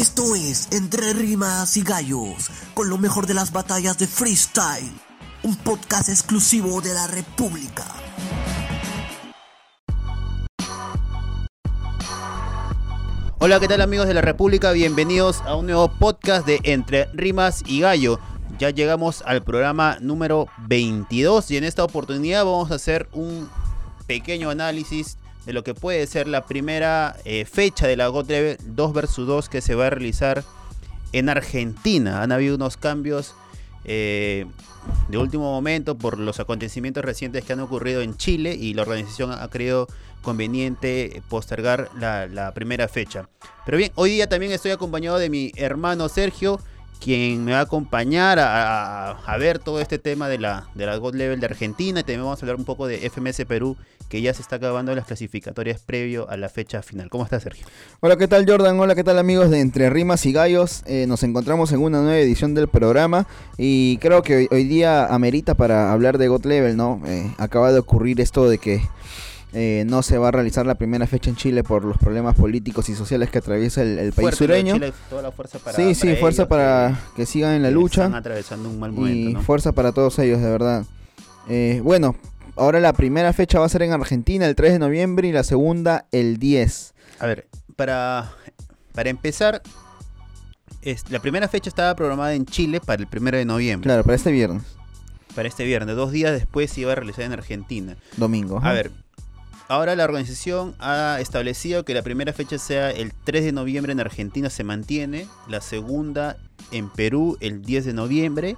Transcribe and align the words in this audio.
Esto 0.00 0.34
es 0.34 0.68
Entre 0.72 1.12
Rimas 1.12 1.76
y 1.76 1.82
Gallos, 1.82 2.50
con 2.72 2.88
lo 2.88 2.96
mejor 2.96 3.26
de 3.26 3.34
las 3.34 3.52
batallas 3.52 3.98
de 3.98 4.06
freestyle. 4.06 4.90
Un 5.42 5.56
podcast 5.56 6.08
exclusivo 6.08 6.80
de 6.80 6.94
la 6.94 7.06
República. 7.06 7.84
Hola, 13.40 13.60
¿qué 13.60 13.68
tal 13.68 13.82
amigos 13.82 14.06
de 14.06 14.14
la 14.14 14.22
República? 14.22 14.72
Bienvenidos 14.72 15.42
a 15.42 15.54
un 15.54 15.66
nuevo 15.66 15.88
podcast 15.88 16.46
de 16.46 16.60
Entre 16.62 17.04
Rimas 17.12 17.62
y 17.66 17.80
Gallo. 17.80 18.18
Ya 18.58 18.70
llegamos 18.70 19.22
al 19.26 19.42
programa 19.42 19.98
número 20.00 20.46
22 20.66 21.50
y 21.50 21.58
en 21.58 21.64
esta 21.64 21.84
oportunidad 21.84 22.46
vamos 22.46 22.70
a 22.70 22.76
hacer 22.76 23.06
un 23.12 23.50
pequeño 24.06 24.48
análisis 24.48 25.18
de 25.50 25.54
lo 25.54 25.64
que 25.64 25.74
puede 25.74 26.06
ser 26.06 26.28
la 26.28 26.46
primera 26.46 27.16
eh, 27.24 27.44
fecha 27.44 27.88
de 27.88 27.96
la 27.96 28.08
Level 28.08 28.56
2 28.64 28.92
vs 28.92 29.16
2 29.16 29.48
que 29.48 29.60
se 29.60 29.74
va 29.74 29.88
a 29.88 29.90
realizar 29.90 30.44
en 31.10 31.28
Argentina. 31.28 32.22
Han 32.22 32.30
habido 32.30 32.54
unos 32.54 32.76
cambios 32.76 33.34
eh, 33.84 34.46
de 35.08 35.18
último 35.18 35.50
momento 35.50 35.98
por 35.98 36.20
los 36.20 36.38
acontecimientos 36.38 37.04
recientes 37.04 37.44
que 37.44 37.52
han 37.52 37.58
ocurrido 37.58 38.00
en 38.00 38.16
Chile 38.16 38.54
y 38.54 38.74
la 38.74 38.82
organización 38.82 39.32
ha 39.32 39.48
creído 39.48 39.88
conveniente 40.22 41.20
postergar 41.28 41.90
la 41.98 42.52
primera 42.54 42.86
fecha. 42.86 43.28
Pero 43.66 43.76
bien, 43.76 43.90
hoy 43.96 44.10
día 44.10 44.28
también 44.28 44.52
estoy 44.52 44.70
acompañado 44.70 45.18
de 45.18 45.30
mi 45.30 45.50
hermano 45.56 46.08
Sergio 46.08 46.60
quien 47.00 47.44
me 47.44 47.52
va 47.52 47.60
a 47.60 47.62
acompañar 47.62 48.38
a, 48.40 49.36
ver 49.38 49.58
todo 49.58 49.80
este 49.80 49.98
tema 49.98 50.28
de 50.28 50.38
la, 50.38 50.68
de 50.74 50.84
la 50.84 50.96
God 50.96 51.14
Level 51.14 51.40
de 51.40 51.46
Argentina. 51.46 52.00
Y 52.00 52.02
también 52.02 52.22
vamos 52.22 52.40
a 52.40 52.44
hablar 52.44 52.56
un 52.56 52.64
poco 52.64 52.86
de 52.86 53.08
FMS 53.08 53.46
Perú, 53.46 53.76
que 54.10 54.20
ya 54.20 54.34
se 54.34 54.42
está 54.42 54.56
acabando 54.56 54.94
las 54.94 55.06
clasificatorias 55.06 55.80
previo 55.80 56.28
a 56.28 56.36
la 56.36 56.50
fecha 56.50 56.82
final. 56.82 57.08
¿Cómo 57.08 57.24
estás, 57.24 57.42
Sergio? 57.42 57.66
Hola, 58.00 58.16
¿qué 58.16 58.28
tal, 58.28 58.44
Jordan? 58.46 58.78
Hola, 58.78 58.94
¿qué 58.94 59.02
tal, 59.02 59.18
amigos 59.18 59.50
de 59.50 59.60
Entre 59.60 59.88
Rimas 59.88 60.26
y 60.26 60.32
Gallos? 60.32 60.82
Eh, 60.86 61.06
nos 61.08 61.22
encontramos 61.22 61.72
en 61.72 61.80
una 61.80 62.02
nueva 62.02 62.18
edición 62.18 62.54
del 62.54 62.68
programa 62.68 63.26
y 63.56 63.96
creo 63.98 64.22
que 64.22 64.36
hoy, 64.36 64.48
hoy 64.50 64.64
día 64.64 65.06
amerita 65.06 65.54
para 65.54 65.92
hablar 65.92 66.18
de 66.18 66.28
God 66.28 66.44
Level, 66.44 66.76
¿no? 66.76 67.00
Eh, 67.06 67.32
acaba 67.38 67.72
de 67.72 67.78
ocurrir 67.78 68.20
esto 68.20 68.48
de 68.48 68.58
que 68.58 68.82
eh, 69.52 69.84
no 69.86 70.02
se 70.02 70.16
va 70.16 70.28
a 70.28 70.30
realizar 70.30 70.64
la 70.64 70.76
primera 70.76 71.06
fecha 71.06 71.30
en 71.30 71.36
Chile 71.36 71.64
por 71.64 71.84
los 71.84 71.98
problemas 71.98 72.36
políticos 72.36 72.88
y 72.88 72.94
sociales 72.94 73.30
que 73.30 73.38
atraviesa 73.38 73.82
el, 73.82 73.98
el 73.98 74.12
país 74.12 74.36
sureño. 74.36 74.74
Chile, 74.74 74.92
toda 75.08 75.22
la 75.22 75.32
fuerza 75.32 75.58
para, 75.58 75.76
sí, 75.76 75.94
sí, 75.94 76.06
para 76.06 76.20
fuerza 76.20 76.42
ellos, 76.42 76.48
para 76.48 77.00
que 77.16 77.26
sigan 77.26 77.54
en 77.54 77.62
la 77.62 77.70
lucha. 77.70 78.04
Están 78.04 78.14
atravesando 78.14 78.68
un 78.68 78.78
mal 78.78 78.92
momento, 78.92 79.30
y 79.30 79.34
¿no? 79.34 79.42
fuerza 79.42 79.72
para 79.72 79.92
todos 79.92 80.18
ellos, 80.20 80.40
de 80.40 80.50
verdad. 80.50 80.84
Eh, 81.48 81.80
bueno, 81.82 82.14
ahora 82.54 82.78
la 82.78 82.92
primera 82.92 83.32
fecha 83.32 83.58
va 83.58 83.66
a 83.66 83.68
ser 83.68 83.82
en 83.82 83.92
Argentina 83.92 84.46
el 84.46 84.54
3 84.54 84.74
de 84.74 84.78
noviembre 84.78 85.26
y 85.26 85.32
la 85.32 85.42
segunda 85.42 86.06
el 86.12 86.38
10. 86.38 86.94
A 87.18 87.26
ver, 87.26 87.48
para, 87.74 88.30
para 88.94 89.10
empezar, 89.10 89.62
es, 90.82 91.10
la 91.10 91.18
primera 91.18 91.48
fecha 91.48 91.68
estaba 91.68 91.96
programada 91.96 92.34
en 92.34 92.46
Chile 92.46 92.80
para 92.80 93.02
el 93.02 93.08
1 93.12 93.30
de 93.32 93.44
noviembre. 93.44 93.88
Claro, 93.88 94.04
para 94.04 94.14
este 94.14 94.30
viernes. 94.30 94.62
Para 95.34 95.48
este 95.48 95.64
viernes. 95.64 95.96
Dos 95.96 96.12
días 96.12 96.32
después 96.32 96.70
se 96.70 96.82
iba 96.82 96.92
a 96.92 96.94
realizar 96.94 97.24
en 97.24 97.32
Argentina. 97.32 97.96
Domingo. 98.16 98.60
A 98.62 98.72
ver, 98.72 98.90
ahora 99.70 99.94
la 99.94 100.02
organización 100.02 100.74
ha 100.80 101.18
establecido 101.20 101.84
que 101.84 101.94
la 101.94 102.02
primera 102.02 102.32
fecha 102.32 102.58
sea 102.58 102.90
el 102.90 103.12
3 103.24 103.44
de 103.44 103.52
noviembre 103.52 103.92
en 103.92 104.00
Argentina, 104.00 104.50
se 104.50 104.64
mantiene. 104.64 105.28
La 105.48 105.60
segunda 105.60 106.38
en 106.72 106.90
Perú 106.90 107.38
el 107.40 107.62
10 107.62 107.84
de 107.84 107.92
noviembre. 107.92 108.56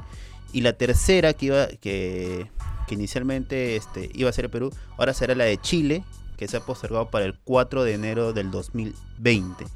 Y 0.55 0.63
la 0.63 0.73
tercera 0.73 1.35
que 1.35 1.47
iba 1.47 1.67
que, 1.67 2.51
inicialmente 2.89 3.77
este, 3.77 4.11
iba 4.15 4.31
a 4.31 4.33
ser 4.33 4.51
Perú, 4.51 4.73
ahora 4.97 5.13
será 5.13 5.35
la 5.35 5.45
de 5.45 5.59
Chile, 5.59 6.03
que 6.39 6.49
se 6.49 6.57
ha 6.57 6.61
postergado 6.61 7.11
para 7.11 7.27
el 7.27 7.39
4 7.45 7.85
de 7.85 7.93
enero 7.93 8.33
del 8.33 8.51
2020. 8.51 9.67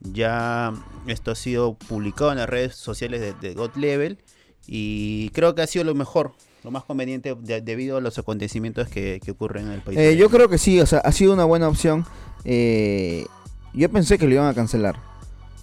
Ya 0.00 0.72
esto 1.06 1.30
ha 1.30 1.34
sido 1.34 1.74
publicado 1.74 2.32
en 2.32 2.38
las 2.38 2.48
redes 2.48 2.74
sociales 2.74 3.20
de, 3.20 3.34
de 3.34 3.52
God 3.52 3.76
Level 3.76 4.18
y 4.66 5.28
creo 5.30 5.54
que 5.54 5.60
ha 5.60 5.66
sido 5.66 5.84
lo 5.84 5.94
mejor, 5.94 6.32
lo 6.64 6.70
más 6.70 6.84
conveniente 6.84 7.34
de- 7.40 7.60
debido 7.60 7.96
a 7.96 8.00
los 8.00 8.18
acontecimientos 8.18 8.88
que, 8.88 9.20
que 9.24 9.30
ocurren 9.30 9.66
en 9.66 9.72
el 9.72 9.80
país. 9.80 9.98
Eh, 9.98 10.16
yo 10.16 10.28
creo 10.30 10.48
que 10.48 10.58
sí, 10.58 10.80
o 10.80 10.86
sea, 10.86 10.98
ha 11.00 11.12
sido 11.12 11.32
una 11.32 11.44
buena 11.44 11.68
opción. 11.68 12.04
Eh, 12.44 13.26
yo 13.72 13.88
pensé 13.90 14.18
que 14.18 14.26
lo 14.26 14.34
iban 14.34 14.46
a 14.48 14.54
cancelar. 14.54 14.96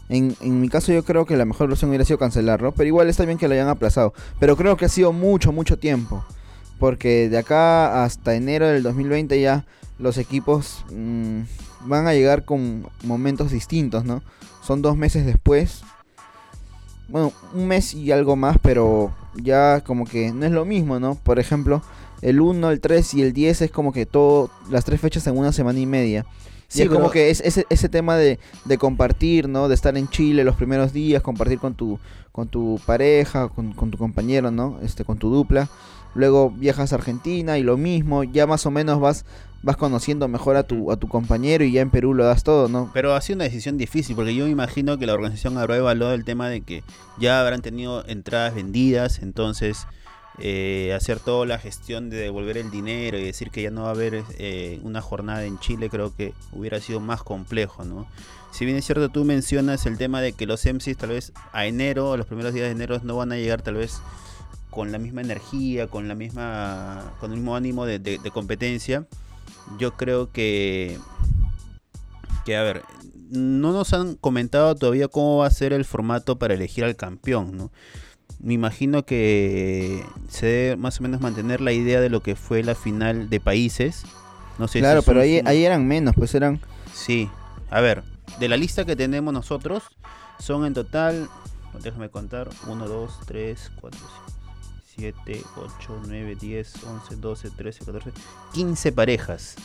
En, 0.10 0.36
en 0.42 0.62
mi 0.62 0.70
caso 0.70 0.94
yo 0.94 1.04
creo 1.04 1.26
que 1.26 1.36
la 1.36 1.44
mejor 1.46 1.70
opción 1.72 1.90
hubiera 1.90 2.06
sido 2.06 2.18
cancelarlo, 2.18 2.72
pero 2.74 2.88
igual 2.88 3.10
está 3.10 3.26
bien 3.26 3.38
que 3.38 3.48
lo 3.48 3.54
hayan 3.54 3.68
aplazado. 3.68 4.14
Pero 4.40 4.56
creo 4.56 4.78
que 4.78 4.86
ha 4.86 4.90
sido 4.90 5.12
mucho, 5.14 5.52
mucho 5.52 5.78
tiempo. 5.78 6.24
Porque 6.80 7.28
de 7.30 7.38
acá 7.40 8.04
hasta 8.04 8.36
enero 8.36 8.68
del 8.68 8.84
2020 8.84 9.40
ya 9.42 9.66
los 10.00 10.18
equipos 10.18 10.86
mm, 10.92 11.42
van 11.86 12.08
a 12.08 12.14
llegar 12.14 12.46
con 12.46 12.88
momentos 13.04 13.52
distintos, 13.52 14.06
¿no? 14.06 14.22
Son 14.64 14.82
dos 14.82 14.96
meses 14.96 15.26
después. 15.26 15.82
Bueno, 17.10 17.34
un 17.54 17.68
mes 17.68 17.94
y 17.94 18.12
algo 18.12 18.36
más, 18.36 18.58
pero 18.62 19.12
ya 19.42 19.82
como 19.82 20.06
que 20.06 20.32
no 20.32 20.46
es 20.46 20.52
lo 20.52 20.66
mismo, 20.66 21.00
¿no? 21.00 21.16
Por 21.16 21.40
ejemplo, 21.40 21.82
el 22.22 22.42
1, 22.42 22.72
el 22.72 22.80
3 22.80 23.14
y 23.16 23.22
el 23.22 23.34
10 23.34 23.64
es 23.64 23.72
como 23.72 23.94
que 23.94 24.06
todo, 24.06 24.50
las 24.70 24.86
tres 24.86 25.00
fechas 25.00 25.26
en 25.28 25.38
una 25.38 25.52
semana 25.52 25.80
y 25.80 25.86
media. 25.86 26.26
Sí, 26.68 26.80
y 26.80 26.84
es 26.84 26.90
como 26.90 27.12
que 27.12 27.30
es 27.30 27.40
ese, 27.42 27.66
ese 27.70 27.88
tema 27.88 28.18
de, 28.18 28.40
de 28.66 28.78
compartir, 28.78 29.48
¿no? 29.48 29.70
De 29.70 29.76
estar 29.76 29.98
en 29.98 30.10
Chile 30.10 30.44
los 30.44 30.56
primeros 30.56 30.92
días, 30.92 31.22
compartir 31.22 31.60
con 31.60 31.76
tu, 31.76 31.98
con 32.34 32.50
tu 32.50 32.80
pareja, 32.86 33.48
con, 33.48 33.72
con 33.74 33.90
tu 33.90 33.98
compañero, 33.98 34.52
¿no? 34.52 34.80
Este, 34.82 35.06
con 35.06 35.18
tu 35.18 35.30
dupla. 35.30 35.70
Luego 36.14 36.50
viajas 36.50 36.92
a 36.92 36.96
Argentina 36.96 37.58
y 37.58 37.64
lo 37.64 37.78
mismo, 37.78 38.24
ya 38.24 38.48
más 38.48 38.66
o 38.66 38.72
menos 38.72 39.00
vas, 39.00 39.24
vas 39.64 39.76
conociendo 39.78 40.28
mejor 40.28 40.56
a 40.56 40.64
tu, 40.64 40.92
a 40.92 40.98
tu 40.98 41.08
compañero 41.08 41.64
y 41.64 41.72
ya 41.72 41.82
en 41.82 41.90
Perú 41.90 42.14
lo 42.14 42.24
das 42.26 42.44
todo, 42.44 42.68
¿no? 42.70 42.90
Pero 42.94 43.16
ha 43.16 43.22
sido 43.22 43.38
una 43.38 43.44
decisión 43.46 43.78
difícil 43.78 44.16
porque 44.16 44.34
yo 44.36 44.46
me 44.46 44.52
imagino 44.52 44.98
que 44.98 45.06
la 45.06 45.14
organización 45.14 45.58
habrá 45.58 45.78
evaluado 45.78 46.14
el 46.14 46.24
tema 46.24 46.48
de 46.50 46.62
que 46.62 46.84
ya 47.20 47.42
habrán 47.42 47.62
tenido 47.62 48.06
entradas 48.08 48.54
vendidas, 48.56 49.20
entonces 49.22 49.88
eh, 50.40 50.94
hacer 50.96 51.20
toda 51.20 51.46
la 51.48 51.58
gestión 51.58 52.10
de 52.12 52.18
devolver 52.18 52.58
el 52.58 52.70
dinero 52.70 53.18
y 53.18 53.24
decir 53.24 53.50
que 53.50 53.64
ya 53.64 53.72
no 53.72 53.84
va 53.84 53.88
a 53.90 53.92
haber 53.92 54.24
eh, 54.38 54.80
una 54.84 55.02
jornada 55.02 55.44
en 55.46 55.58
Chile 55.60 55.90
creo 55.90 56.16
que 56.16 56.34
hubiera 56.52 56.80
sido 56.80 57.00
más 57.00 57.24
complejo, 57.24 57.84
¿no? 57.84 58.06
Si 58.52 58.64
bien 58.66 58.78
es 58.78 58.86
cierto 58.86 59.10
tú 59.10 59.26
mencionas 59.26 59.86
el 59.88 59.98
tema 59.98 60.22
de 60.22 60.34
que 60.34 60.46
los 60.46 60.64
MCs 60.66 60.96
tal 60.98 61.10
vez 61.10 61.34
a 61.52 61.66
enero, 61.66 62.16
los 62.18 62.28
primeros 62.28 62.54
días 62.54 62.66
de 62.68 62.72
enero 62.72 63.00
no 63.04 63.18
van 63.18 63.32
a 63.32 63.36
llegar 63.38 63.62
tal 63.64 63.76
vez 63.76 64.00
con 64.70 64.92
la 64.92 65.00
misma 65.00 65.22
energía, 65.22 65.88
con 65.88 66.08
la 66.08 66.14
misma, 66.16 67.14
con 67.20 67.32
el 67.32 67.38
mismo 67.38 67.56
ánimo 67.56 67.86
de, 67.86 67.98
de- 68.00 68.20
de 68.20 68.32
competencia, 68.32 69.06
yo 69.80 69.94
creo 69.94 70.32
que 70.32 70.98
que 72.46 72.56
a 72.56 72.64
ver, 72.64 72.84
no 73.30 73.74
nos 73.74 73.92
han 73.94 74.16
comentado 74.16 74.74
todavía 74.76 75.08
cómo 75.10 75.38
va 75.38 75.48
a 75.48 75.52
ser 75.52 75.74
el 75.74 75.84
formato 75.84 76.40
para 76.40 76.54
elegir 76.54 76.84
al 76.86 76.96
campeón, 76.96 77.58
¿no? 77.58 77.72
Me 78.40 78.54
imagino 78.54 79.04
que 79.06 80.06
se 80.30 80.46
debe 80.46 80.76
más 80.78 81.00
o 81.00 81.04
menos 81.04 81.20
mantener 81.22 81.60
la 81.60 81.74
idea 81.74 82.00
de 82.00 82.10
lo 82.10 82.22
que 82.22 82.36
fue 82.36 82.64
la 82.64 82.76
final 82.76 83.30
de 83.30 83.40
países. 83.40 84.04
No 84.60 84.68
sé 84.68 84.74
si 84.74 84.80
claro, 84.80 85.02
pero 85.02 85.18
un- 85.20 85.24
ahí, 85.24 85.42
ahí 85.46 85.66
eran 85.66 85.88
menos, 85.88 86.16
pues 86.16 86.34
eran... 86.36 86.62
Sí. 86.94 87.30
A 87.70 87.82
ver, 87.82 88.04
de 88.40 88.48
la 88.48 88.56
lista 88.58 88.86
que 88.86 88.96
tenemos 88.96 89.34
nosotros, 89.34 89.84
son 90.40 90.66
en 90.66 90.74
total, 90.74 91.28
déjame 91.84 92.10
contar, 92.10 92.50
1, 92.68 92.88
2, 92.88 93.20
3, 93.26 93.72
4, 93.82 94.00
7, 94.98 95.44
8, 95.56 96.02
9, 96.08 96.38
10, 96.40 96.84
11, 96.84 97.16
12, 97.18 97.50
13, 97.52 97.86
14, 97.86 98.12
15 98.54 98.92
parejas. 98.92 99.56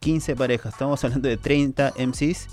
15 0.00 0.36
parejas, 0.36 0.74
estamos 0.74 1.02
hablando 1.04 1.28
de 1.28 1.36
30 1.36 1.94
MCs. 1.96 2.48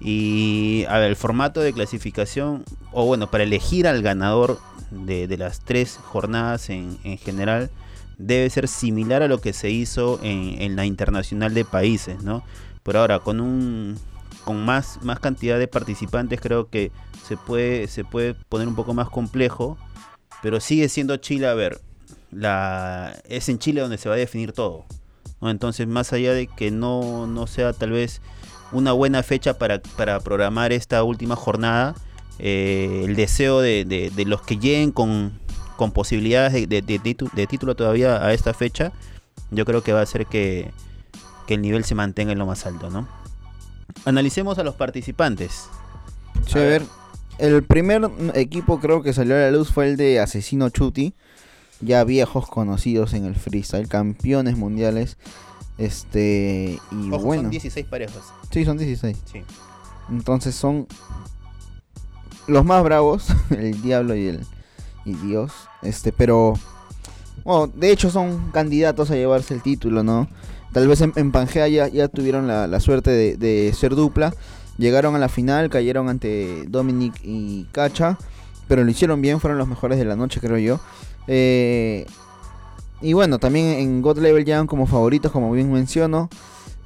Y 0.00 0.84
a 0.88 0.98
ver, 0.98 1.10
el 1.10 1.16
formato 1.16 1.60
de 1.60 1.72
clasificación, 1.72 2.64
o 2.92 3.06
bueno, 3.06 3.30
para 3.30 3.44
elegir 3.44 3.86
al 3.86 4.02
ganador 4.02 4.58
de, 4.90 5.26
de 5.26 5.36
las 5.36 5.60
tres 5.60 5.98
jornadas 6.02 6.70
en, 6.70 6.98
en 7.04 7.18
general, 7.18 7.70
debe 8.18 8.48
ser 8.50 8.68
similar 8.68 9.22
a 9.22 9.28
lo 9.28 9.40
que 9.40 9.52
se 9.52 9.70
hizo 9.70 10.18
en, 10.22 10.60
en 10.60 10.76
la 10.76 10.84
internacional 10.86 11.54
de 11.54 11.64
países, 11.64 12.22
¿no? 12.22 12.42
Pero 12.82 13.00
ahora, 13.00 13.18
con 13.20 13.40
un 13.40 13.98
con 14.46 14.64
más, 14.64 15.00
más 15.02 15.18
cantidad 15.18 15.58
de 15.58 15.66
participantes, 15.66 16.40
creo 16.40 16.70
que 16.70 16.92
se 17.26 17.36
puede, 17.36 17.88
se 17.88 18.04
puede 18.04 18.34
poner 18.34 18.68
un 18.68 18.76
poco 18.76 18.94
más 18.94 19.10
complejo. 19.10 19.76
Pero 20.42 20.60
sigue 20.60 20.88
siendo 20.88 21.16
Chile, 21.16 21.46
a 21.48 21.54
ver, 21.54 21.80
la, 22.30 23.16
es 23.28 23.48
en 23.48 23.58
Chile 23.58 23.80
donde 23.80 23.98
se 23.98 24.08
va 24.08 24.14
a 24.14 24.18
definir 24.18 24.52
todo. 24.52 24.84
Entonces, 25.42 25.86
más 25.86 26.12
allá 26.12 26.32
de 26.32 26.46
que 26.46 26.70
no, 26.70 27.26
no 27.26 27.46
sea 27.46 27.72
tal 27.72 27.90
vez 27.90 28.20
una 28.72 28.92
buena 28.92 29.22
fecha 29.22 29.58
para, 29.58 29.80
para 29.80 30.18
programar 30.20 30.72
esta 30.72 31.02
última 31.02 31.36
jornada, 31.36 31.94
eh, 32.38 33.02
el 33.04 33.16
deseo 33.16 33.60
de, 33.60 33.84
de- 33.84 34.24
los 34.24 34.42
que 34.42 34.56
lleguen 34.58 34.92
con, 34.92 35.38
con 35.76 35.92
posibilidades 35.92 36.52
de, 36.68 36.82
de- 36.82 37.46
título 37.46 37.74
todavía 37.76 38.24
a 38.24 38.32
esta 38.32 38.54
fecha, 38.54 38.92
yo 39.50 39.64
creo 39.64 39.82
que 39.82 39.92
va 39.92 40.00
a 40.00 40.02
hacer 40.02 40.26
que, 40.26 40.70
que 41.46 41.54
el 41.54 41.62
nivel 41.62 41.84
se 41.84 41.94
mantenga 41.94 42.32
en 42.32 42.38
lo 42.38 42.46
más 42.46 42.66
alto, 42.66 42.90
¿no? 42.90 43.06
Analicemos 44.04 44.58
a 44.58 44.64
los 44.64 44.74
participantes. 44.74 45.68
A 46.50 46.64
ver. 46.64 46.82
El 47.38 47.64
primer 47.64 48.10
equipo 48.34 48.80
creo 48.80 49.02
que 49.02 49.12
salió 49.12 49.34
a 49.36 49.38
la 49.40 49.50
luz 49.50 49.70
fue 49.70 49.88
el 49.88 49.96
de 49.96 50.20
Asesino 50.20 50.70
Chuti, 50.70 51.14
ya 51.80 52.04
viejos 52.04 52.48
conocidos 52.48 53.12
en 53.14 53.24
el 53.24 53.34
freestyle, 53.34 53.88
campeones 53.88 54.56
mundiales. 54.56 55.18
Este, 55.78 56.78
y 56.90 57.12
Ojo, 57.12 57.24
bueno, 57.24 57.42
son 57.44 57.50
16 57.50 57.86
parejas. 57.86 58.22
sí, 58.50 58.64
son 58.64 58.78
16. 58.78 59.16
Sí. 59.30 59.42
Entonces 60.08 60.54
son 60.54 60.86
los 62.46 62.64
más 62.64 62.82
bravos, 62.82 63.26
el 63.50 63.82
diablo 63.82 64.14
y 64.16 64.28
el 64.28 64.46
y 65.04 65.14
Dios, 65.14 65.52
este, 65.82 66.10
pero 66.12 66.54
bueno, 67.44 67.72
de 67.76 67.92
hecho 67.92 68.10
son 68.10 68.50
candidatos 68.50 69.10
a 69.10 69.14
llevarse 69.14 69.54
el 69.54 69.62
título, 69.62 70.02
¿no? 70.02 70.28
Tal 70.72 70.88
vez 70.88 71.00
en, 71.00 71.12
en 71.14 71.30
Pangea 71.30 71.68
ya, 71.68 71.86
ya 71.88 72.08
tuvieron 72.08 72.48
la, 72.48 72.66
la 72.66 72.80
suerte 72.80 73.10
de, 73.10 73.36
de 73.36 73.72
ser 73.72 73.94
dupla, 73.94 74.34
llegaron 74.78 75.14
a 75.14 75.18
la 75.18 75.28
final, 75.28 75.70
cayeron 75.70 76.08
ante 76.08 76.64
Dominic 76.68 77.14
y 77.22 77.64
Cacha, 77.72 78.18
pero 78.68 78.84
lo 78.84 78.90
hicieron 78.90 79.20
bien, 79.22 79.40
fueron 79.40 79.58
los 79.58 79.68
mejores 79.68 79.98
de 79.98 80.04
la 80.04 80.16
noche, 80.16 80.40
creo 80.40 80.58
yo. 80.58 80.80
Eh, 81.28 82.06
y 83.00 83.12
bueno, 83.12 83.38
también 83.38 83.66
en 83.78 84.02
God 84.02 84.18
Level 84.18 84.44
llegan 84.44 84.66
como 84.66 84.86
favoritos, 84.86 85.30
como 85.32 85.50
bien 85.52 85.72
menciono. 85.72 86.28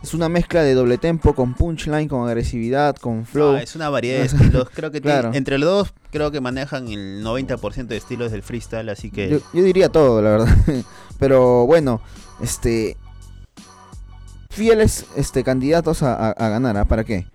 Es 0.03 0.15
una 0.15 0.31
mezcla 0.31 0.63
de 0.63 0.73
doble 0.73 0.97
tempo, 0.97 1.35
con 1.35 1.53
punchline, 1.53 2.09
con 2.09 2.27
agresividad, 2.27 2.97
con 2.97 3.27
flow. 3.27 3.57
Ah, 3.57 3.63
es 3.63 3.77
una 3.77 3.91
variedad 3.91 4.21
de 4.21 4.27
estilos. 4.27 4.69
Creo 4.75 4.91
que 4.91 5.01
Claro. 5.03 5.25
tiene- 5.29 5.37
entre 5.39 5.59
los 5.59 5.69
dos, 5.69 5.95
creo 6.11 6.31
que 6.31 6.41
manejan 6.41 6.89
el 6.89 7.23
90% 7.23 7.87
de 7.87 7.99
estilos 7.99 8.33
del 8.33 8.43
freestyle, 8.43 8.89
así 8.89 9.11
que. 9.11 9.29
Yo, 9.29 9.39
yo 9.53 9.63
diría 9.63 9.91
todo, 9.91 10.23
la 10.23 10.31
verdad. 10.31 10.57
Pero 11.19 11.67
bueno, 11.67 12.01
este. 12.41 12.97
Fieles 14.49 15.07
este, 15.17 15.45
candidatos 15.45 16.03
a, 16.03 16.15
a- 16.15 16.31
a 16.31 16.49
ganar, 16.49 16.77
¿ah? 16.77 16.85
¿para 16.87 17.05
qué? 17.05 17.27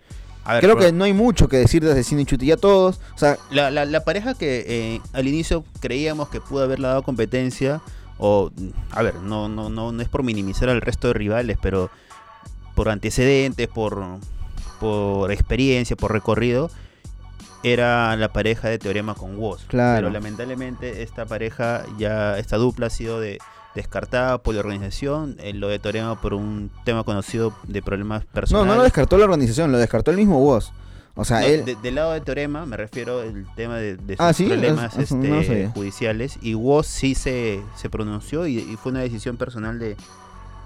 Ver, 0.53 0.61
Creo 0.63 0.75
pero 0.77 0.87
que 0.87 0.93
no 0.93 1.03
hay 1.05 1.13
mucho 1.13 1.47
que 1.47 1.57
decir 1.57 1.83
de 1.83 1.91
Asesino 1.91 2.21
y 2.21 2.25
Chuti. 2.25 2.45
Ya 2.45 2.57
todos, 2.57 2.99
o 3.15 3.17
sea, 3.17 3.37
la, 3.49 3.71
la- 3.71 3.85
la 3.85 4.03
pareja 4.03 4.33
que 4.35 4.63
eh, 4.67 5.01
al 5.13 5.27
inicio 5.27 5.63
creíamos 5.79 6.29
que 6.29 6.39
pudo 6.41 6.63
haberle 6.63 6.87
dado 6.87 7.01
competencia, 7.03 7.81
o. 8.17 8.51
A 8.91 9.01
ver, 9.01 9.15
no, 9.15 9.49
no, 9.49 9.69
no, 9.69 9.91
no 9.91 10.01
es 10.01 10.07
por 10.09 10.23
minimizar 10.23 10.69
al 10.69 10.81
resto 10.81 11.07
de 11.09 11.13
rivales, 11.15 11.57
pero 11.61 11.89
por 12.75 12.89
antecedentes, 12.89 13.67
por, 13.67 14.03
por 14.79 15.31
experiencia, 15.31 15.95
por 15.95 16.11
recorrido. 16.11 16.69
Era 17.63 18.15
la 18.15 18.31
pareja 18.31 18.69
de 18.69 18.77
Teorema 18.77 19.15
con 19.15 19.37
Woz. 19.37 19.63
Claro. 19.65 19.97
Pero 20.01 20.09
lamentablemente 20.13 21.01
esta 21.01 21.25
pareja, 21.25 21.83
ya 21.97 22.37
esta 22.37 22.57
dupla 22.57 22.87
ha 22.87 22.89
sido 22.91 23.19
de, 23.19 23.39
descartada 23.75 24.37
por 24.39 24.53
la 24.55 24.61
organización. 24.61 25.35
eh, 25.39 25.53
lo 25.53 25.67
de 25.67 25.79
Teorema 25.79 26.19
por 26.21 26.33
un 26.33 26.71
tema 26.85 27.03
conocido 27.03 27.53
de 27.67 27.81
problemas 27.81 28.23
no, 28.23 28.31
personales. 28.31 28.67
no 28.67 28.75
lo 28.75 28.83
descartó 28.83 29.17
la 29.17 29.25
organización, 29.25 29.71
lo 29.71 29.77
descartó 29.77 30.11
el 30.11 30.17
mismo 30.17 30.39
Woz. 30.39 30.71
O 31.17 31.23
sea, 31.23 31.39
No, 31.41 31.45
él. 31.45 31.63
de- 31.65 31.75
del 31.75 31.95
lado 31.95 32.11
de 32.13 32.21
Teorema 32.21 32.65
me 32.65 32.75
refiero 32.77 33.21
al 33.21 33.45
tema 33.55 33.77
de, 33.77 33.95
de 33.95 34.15
sus 34.17 34.19
Ah, 34.25 34.33
¿sí? 34.33 34.45
problemas 34.47 34.95
no 35.11 35.39
este, 35.39 35.67
judiciales 35.73 36.37
y 36.41 36.55
Woz 36.55 36.87
sí 36.87 37.15
se, 37.15 37.61
se 37.75 37.89
pronunció 37.89 38.47
y, 38.47 38.57
y 38.57 38.75
fue 38.75 38.91
una 38.91 38.99
decisión 39.01 39.37
personal 39.37 39.79
de 39.79 39.95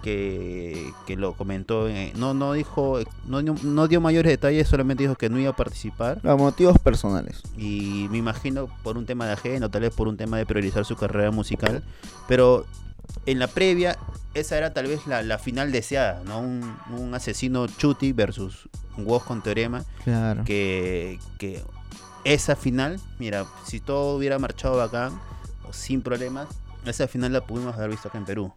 que, 0.01 0.91
que 1.05 1.17
lo 1.17 1.33
comentó 1.33 1.89
eh, 1.89 2.13
no 2.15 2.33
no 2.33 2.53
dijo 2.53 2.99
no, 3.27 3.41
no 3.41 3.87
dio 3.89 3.99
mayores 4.01 4.31
detalles 4.31 4.67
solamente 4.67 5.03
dijo 5.03 5.15
que 5.15 5.29
no 5.29 5.37
iba 5.39 5.49
a 5.51 5.55
participar 5.55 6.19
A 6.23 6.35
motivos 6.37 6.77
personales. 6.79 7.41
y 7.57 8.07
me 8.09 8.17
imagino 8.17 8.69
por 8.81 8.97
un 8.97 9.05
tema 9.05 9.25
de 9.25 9.33
ajeno 9.33 9.69
tal 9.69 9.81
vez 9.81 9.93
por 9.93 10.07
un 10.07 10.15
tema 10.17 10.37
de 10.37 10.45
priorizar 10.45 10.85
su 10.85 10.95
carrera 10.95 11.31
musical 11.31 11.83
pero 12.29 12.65
en 13.25 13.39
la 13.39 13.47
previa 13.47 13.97
esa 14.33 14.57
era 14.57 14.73
tal 14.73 14.87
vez 14.87 15.05
la, 15.07 15.21
la 15.23 15.37
final 15.39 15.71
deseada 15.71 16.21
no 16.25 16.39
un, 16.39 16.77
un 16.91 17.13
asesino 17.15 17.67
chuti 17.67 18.11
versus 18.13 18.69
Woz 18.97 19.23
con 19.23 19.41
Teorema 19.41 19.83
Claro. 20.03 20.43
que, 20.45 21.19
que 21.37 21.63
esa 22.25 22.55
final, 22.55 22.99
mira, 23.17 23.45
si 23.65 23.79
todo 23.79 24.15
hubiera 24.17 24.37
marchado 24.39 24.75
bacán, 24.77 25.19
sin 25.71 26.01
problemas, 26.01 26.47
esa 26.85 27.07
final 27.07 27.31
la 27.31 27.45
pudimos 27.47 27.75
haber 27.75 27.91
visto 27.91 28.09
acá 28.09 28.17
en 28.17 28.25
Perú, 28.25 28.53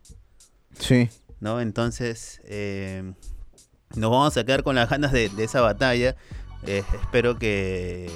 Sí. 0.79 1.09
¿no? 1.41 1.61
Entonces, 1.61 2.41
eh, 2.45 3.13
nos 3.95 4.11
vamos 4.11 4.37
a 4.37 4.45
quedar 4.45 4.63
con 4.65 4.75
las 4.75 4.91
ganas 4.91 5.13
de, 5.13 5.29
de 5.29 5.45
esa 5.45 5.61
batalla. 5.61 6.17
Eh, 6.67 6.83
espero 7.01 7.39
que, 7.39 8.11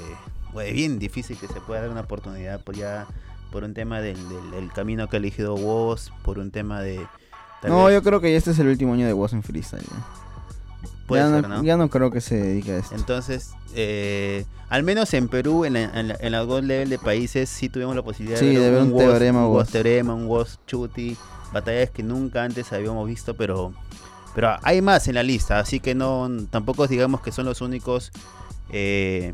bueno, 0.53 0.69
es 0.69 0.75
bien 0.75 0.99
difícil 0.99 1.39
que 1.39 1.47
se 1.47 1.61
pueda 1.61 1.83
dar 1.83 1.91
una 1.91 2.01
oportunidad 2.03 2.61
por 2.61 2.75
ya, 2.75 3.07
por 3.53 3.65
un 3.65 3.75
tema 3.75 4.01
del, 4.01 4.17
del- 4.29 4.51
del 4.51 4.73
camino 4.73 5.09
que 5.09 5.17
ha 5.17 5.19
elegido 5.19 5.55
Woz, 5.55 6.11
por 6.23 6.39
un 6.39 6.51
tema 6.51 6.81
de... 6.81 7.07
No, 7.63 7.85
vez- 7.87 7.95
yo 7.95 8.03
creo 8.03 8.21
que 8.21 8.37
este 8.37 8.51
es 8.53 8.59
el 8.59 8.69
último 8.69 8.93
año 8.95 9.07
de 9.07 9.13
Woz 9.13 9.33
en 9.33 9.43
freestyle. 9.43 9.85
puede 11.07 11.23
ya, 11.23 11.31
ser, 11.31 11.49
no, 11.49 11.57
¿no? 11.59 11.65
ya 11.65 11.77
no 11.77 11.89
creo 11.89 12.11
que 12.11 12.21
se 12.21 12.37
dedique 12.37 12.73
a 12.73 12.79
esto. 12.79 12.95
Entonces, 12.95 13.53
eh, 13.75 14.45
al 14.69 14.83
menos 14.83 15.13
en 15.15 15.29
Perú, 15.29 15.65
en 15.65 15.73
la, 15.75 15.83
en 15.85 16.09
la, 16.09 16.17
en 16.21 16.33
la 16.33 16.43
God 16.43 16.63
Level 16.65 16.89
de 16.91 16.99
países, 16.99 17.49
sí 17.49 17.69
tuvimos 17.69 17.95
la 17.97 18.03
posibilidad 18.03 18.39
Sí, 18.39 18.55
de 18.55 18.71
ver 18.71 18.83
un 18.83 18.93
Woz- 18.93 18.99
teorema 18.99 19.47
un 19.47 19.53
Woz. 19.55 19.71
teorema, 19.71 20.15
un 20.15 20.27
Woz 20.27 20.59
chuti, 20.67 21.17
batallas 21.53 21.91
que 21.91 22.03
nunca 22.03 22.43
antes 22.45 22.73
habíamos 22.73 23.07
visto, 23.09 23.35
pero 23.35 23.73
pero 24.35 24.55
hay 24.63 24.83
más 24.83 25.09
en 25.09 25.15
la 25.15 25.23
lista, 25.23 25.59
así 25.59 25.81
que 25.81 25.95
no 25.95 26.29
tampoco 26.51 26.87
digamos 26.87 27.23
que 27.23 27.33
son 27.33 27.47
los 27.47 27.63
únicos 27.63 28.11
eh, 28.71 29.33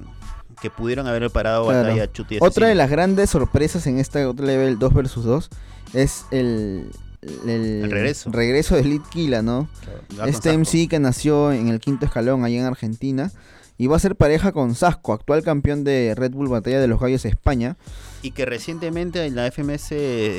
que 0.63 0.71
pudieron 0.71 1.07
haber 1.09 1.29
parado 1.31 1.65
Claro. 1.67 1.83
batalla 1.89 2.11
chuti. 2.11 2.39
Otra 2.41 2.69
de 2.69 2.75
las 2.75 2.89
grandes 2.89 3.29
sorpresas 3.31 3.87
en 3.87 3.99
esta 3.99 4.25
God 4.25 4.41
Level 4.41 4.79
2 4.79 4.95
vs 4.95 5.15
2 5.25 5.51
es 5.93 6.25
el, 6.31 6.89
el, 7.21 7.51
El 7.85 7.91
regreso. 7.91 8.31
regreso 8.33 8.77
de 8.77 8.85
Lit 8.85 9.03
Kila, 9.11 9.43
¿no? 9.43 9.69
Claro, 10.09 10.31
Este. 10.31 10.57
MC 10.57 10.89
que 10.89 10.99
nació 11.01 11.53
en 11.53 11.69
el 11.69 11.81
quinto 11.81 12.07
escalón 12.07 12.45
allá 12.45 12.61
en 12.61 12.67
Argentina 12.67 13.31
y 13.77 13.89
va 13.89 13.97
a 13.97 13.99
ser 13.99 14.15
pareja 14.17 14.53
con 14.53 14.75
Sasco, 14.77 15.13
actual 15.13 15.43
campeón 15.43 15.83
de 15.83 16.15
Red 16.17 16.31
Bull 16.33 16.49
Batalla 16.49 16.81
de 16.81 16.87
los 16.87 17.01
Gallos 17.01 17.25
España. 17.25 17.77
Y 18.23 18.31
que 18.31 18.45
recientemente 18.47 19.25
en 19.27 19.35
la 19.35 19.51
FMS 19.51 19.91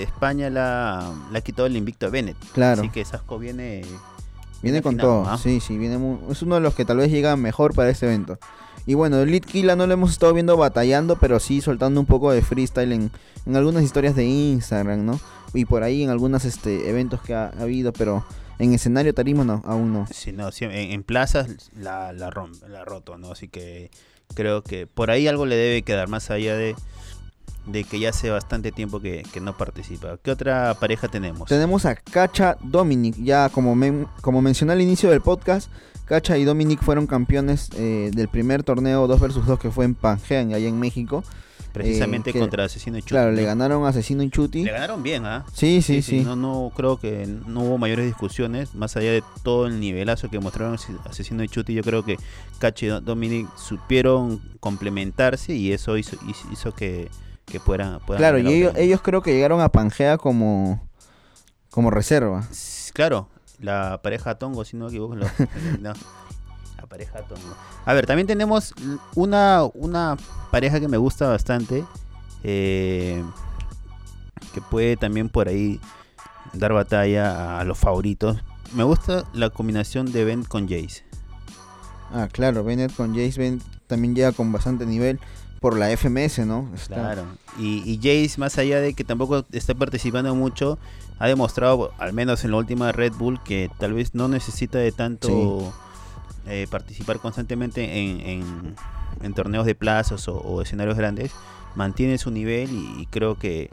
España 0.03 0.49
la, 0.49 1.13
la 1.31 1.37
ha 1.39 1.41
quitado 1.41 1.65
el 1.65 1.75
invicto 1.75 2.05
a 2.05 2.09
Bennett. 2.09 2.37
Claro, 2.53 2.81
Así 2.81 2.89
que 2.89 3.03
Sasco 3.03 3.37
viene 3.39 3.81
viene 4.63 4.81
con 4.81 4.97
todo. 4.97 5.37
Sí, 5.37 5.59
sí, 5.59 5.77
viene 5.77 5.95
es 6.31 6.41
uno 6.41 6.55
de 6.55 6.61
los 6.61 6.73
que 6.73 6.85
tal 6.85 6.97
vez 6.97 7.11
llega 7.11 7.35
mejor 7.35 7.75
para 7.75 7.89
este 7.91 8.07
evento. 8.07 8.39
Y 8.85 8.95
bueno, 8.95 9.23
Lit 9.23 9.45
Kila 9.45 9.75
no 9.75 9.85
lo 9.87 9.93
hemos 9.93 10.11
estado 10.11 10.33
viendo 10.33 10.57
batallando, 10.57 11.17
pero 11.17 11.39
sí 11.39 11.61
soltando 11.61 11.99
un 11.99 12.05
poco 12.05 12.31
de 12.31 12.41
freestyle 12.41 12.91
en, 12.91 13.11
en 13.45 13.55
algunas 13.55 13.83
historias 13.83 14.15
de 14.15 14.25
Instagram, 14.25 15.05
¿no? 15.05 15.19
Y 15.53 15.65
por 15.65 15.83
ahí 15.83 16.03
en 16.03 16.09
algunos 16.09 16.43
este, 16.45 16.89
eventos 16.89 17.21
que 17.21 17.33
ha, 17.33 17.45
ha 17.57 17.61
habido, 17.61 17.93
pero 17.93 18.25
en 18.59 18.73
escenario 18.73 19.13
tarima 19.13 19.43
no, 19.45 19.61
aún 19.65 19.93
no. 19.93 20.07
Sí, 20.11 20.31
no, 20.33 20.51
sí, 20.51 20.65
en, 20.65 20.71
en 20.71 21.03
plazas 21.03 21.69
la, 21.77 22.11
la, 22.11 22.29
rom- 22.29 22.59
la 22.67 22.81
ha 22.81 22.85
roto, 22.85 23.17
¿no? 23.17 23.31
Así 23.31 23.47
que 23.47 23.89
creo 24.35 24.63
que 24.63 24.85
por 24.87 25.11
ahí 25.11 25.27
algo 25.27 25.45
le 25.45 25.55
debe 25.55 25.81
quedar, 25.83 26.09
más 26.09 26.29
allá 26.29 26.57
de, 26.57 26.75
de 27.65 27.83
que 27.83 27.99
ya 27.99 28.09
hace 28.09 28.29
bastante 28.29 28.71
tiempo 28.71 28.99
que, 28.99 29.23
que 29.33 29.39
no 29.39 29.55
participa. 29.57 30.17
¿Qué 30.21 30.31
otra 30.31 30.73
pareja 30.79 31.07
tenemos? 31.07 31.47
Tenemos 31.47 31.85
a 31.85 31.95
Cacha 31.95 32.57
Dominic, 32.61 33.15
ya 33.17 33.49
como, 33.49 33.75
men- 33.75 34.07
como 34.21 34.41
mencioné 34.41 34.73
al 34.73 34.81
inicio 34.81 35.09
del 35.09 35.21
podcast, 35.21 35.69
Cacha 36.05 36.37
y 36.37 36.43
Dominic 36.43 36.81
fueron 36.83 37.07
campeones 37.07 37.69
eh, 37.77 38.11
del 38.13 38.27
primer 38.27 38.63
torneo 38.63 39.07
2 39.07 39.19
vs 39.19 39.45
2 39.45 39.59
que 39.59 39.71
fue 39.71 39.85
en 39.85 39.95
Pangean, 39.95 40.53
allá 40.53 40.67
en 40.67 40.79
México. 40.79 41.23
Precisamente 41.71 42.29
eh, 42.29 42.33
que- 42.33 42.39
contra 42.39 42.65
Asesino 42.65 42.97
y 42.99 43.01
Chuti. 43.01 43.09
Claro, 43.13 43.31
le 43.31 43.43
ganaron 43.45 43.83
a 43.85 43.89
Asesino 43.89 44.21
y 44.21 44.29
Chuti. 44.29 44.63
Le 44.63 44.71
ganaron 44.73 45.01
bien, 45.01 45.25
¿ah? 45.25 45.43
Sí, 45.53 45.81
sí, 45.81 46.03
sí. 46.03 46.19
No, 46.19 46.35
no 46.35 46.71
creo 46.75 46.97
que 46.99 47.25
no 47.47 47.61
hubo 47.61 47.79
mayores 47.79 48.05
discusiones, 48.05 48.75
más 48.75 48.95
allá 48.95 49.11
de 49.11 49.23
todo 49.41 49.65
el 49.65 49.79
nivelazo 49.79 50.29
que 50.29 50.39
mostraron 50.39 50.75
Ase- 50.75 50.93
Asesino 51.09 51.43
y 51.43 51.47
Chuti, 51.49 51.73
yo 51.73 51.81
creo 51.81 52.05
que 52.05 52.17
Cachi 52.59 52.85
y 52.85 52.89
Do- 52.89 53.01
Dominic 53.01 53.47
supieron 53.57 54.39
complementarse 54.59 55.55
y 55.55 55.71
eso 55.71 55.97
hizo, 55.97 56.15
hizo 56.51 56.75
que, 56.75 57.09
que 57.45 57.59
puedan, 57.59 57.99
puedan 58.01 58.19
Claro, 58.19 58.37
y 58.39 58.47
ellos, 58.75 59.01
creo 59.01 59.21
que 59.21 59.33
llegaron 59.33 59.61
a 59.61 59.69
Pangea 59.69 60.17
como, 60.17 60.87
como 61.69 61.91
reserva. 61.91 62.47
Claro, 62.93 63.29
la 63.59 63.99
pareja 64.03 64.35
Tongo, 64.35 64.65
si 64.65 64.75
no 64.77 64.85
me 64.85 64.89
equivoco. 64.91 65.15
lo- 65.15 65.25
no, 65.79 65.93
la 66.77 66.85
pareja 66.87 67.19
Tongo. 67.23 67.55
A 67.85 67.93
ver, 67.93 68.05
también 68.05 68.27
tenemos 68.27 68.73
una, 69.15 69.63
una 69.73 70.17
pareja 70.51 70.79
que 70.79 70.87
me 70.87 70.97
gusta 70.97 71.27
bastante. 71.27 71.83
eh, 72.43 73.23
que 74.53 74.61
puede 74.61 74.97
también 74.97 75.29
por 75.29 75.47
ahí 75.47 75.79
dar 76.53 76.73
batalla 76.73 77.59
a 77.59 77.63
los 77.63 77.77
favoritos. 77.77 78.37
Me 78.73 78.83
gusta 78.83 79.23
la 79.33 79.49
combinación 79.49 80.11
de 80.11 80.25
Ben 80.25 80.43
con 80.43 80.67
Jace. 80.67 81.03
Ah, 82.11 82.27
claro, 82.31 82.63
Bennett 82.63 82.95
con 82.95 83.15
Jace 83.15 83.39
Bennett 83.39 83.63
también 83.87 84.13
llega 84.15 84.31
con 84.31 84.51
bastante 84.51 84.85
nivel 84.85 85.19
por 85.63 85.77
la 85.77 85.89
FMS, 85.91 86.45
¿no? 86.45 86.69
Está- 86.75 86.95
Claro. 86.95 87.23
Y, 87.57 87.81
y 87.89 87.95
Jace, 87.97 88.37
más 88.37 88.57
allá 88.57 88.81
de 88.81 88.93
que 88.93 89.05
tampoco 89.05 89.45
está 89.53 89.73
participando 89.73 90.35
mucho, 90.35 90.77
ha 91.19 91.27
demostrado, 91.27 91.93
al 91.99 92.11
menos 92.11 92.43
en 92.43 92.51
la 92.51 92.57
última 92.57 92.91
Red 92.91 93.13
Bull, 93.13 93.41
que 93.43 93.69
tal 93.79 93.93
vez 93.93 94.13
no 94.13 94.27
necesita 94.27 94.77
de 94.77 94.91
tanto 94.91 95.73
eh, 96.47 96.67
participar 96.69 97.19
constantemente 97.19 97.81
en, 97.97 98.19
en- 98.19 98.75
en 99.21 99.33
torneos 99.33 99.65
de 99.65 99.73
plazos 99.73 100.27
o, 100.27 100.35
o 100.35 100.61
escenarios 100.61 100.97
grandes. 100.97 101.31
Mantiene 101.75 102.17
su 102.17 102.29
nivel 102.29 102.69
y, 102.69 103.01
y 103.03 103.05
creo 103.05 103.39
que, 103.39 103.69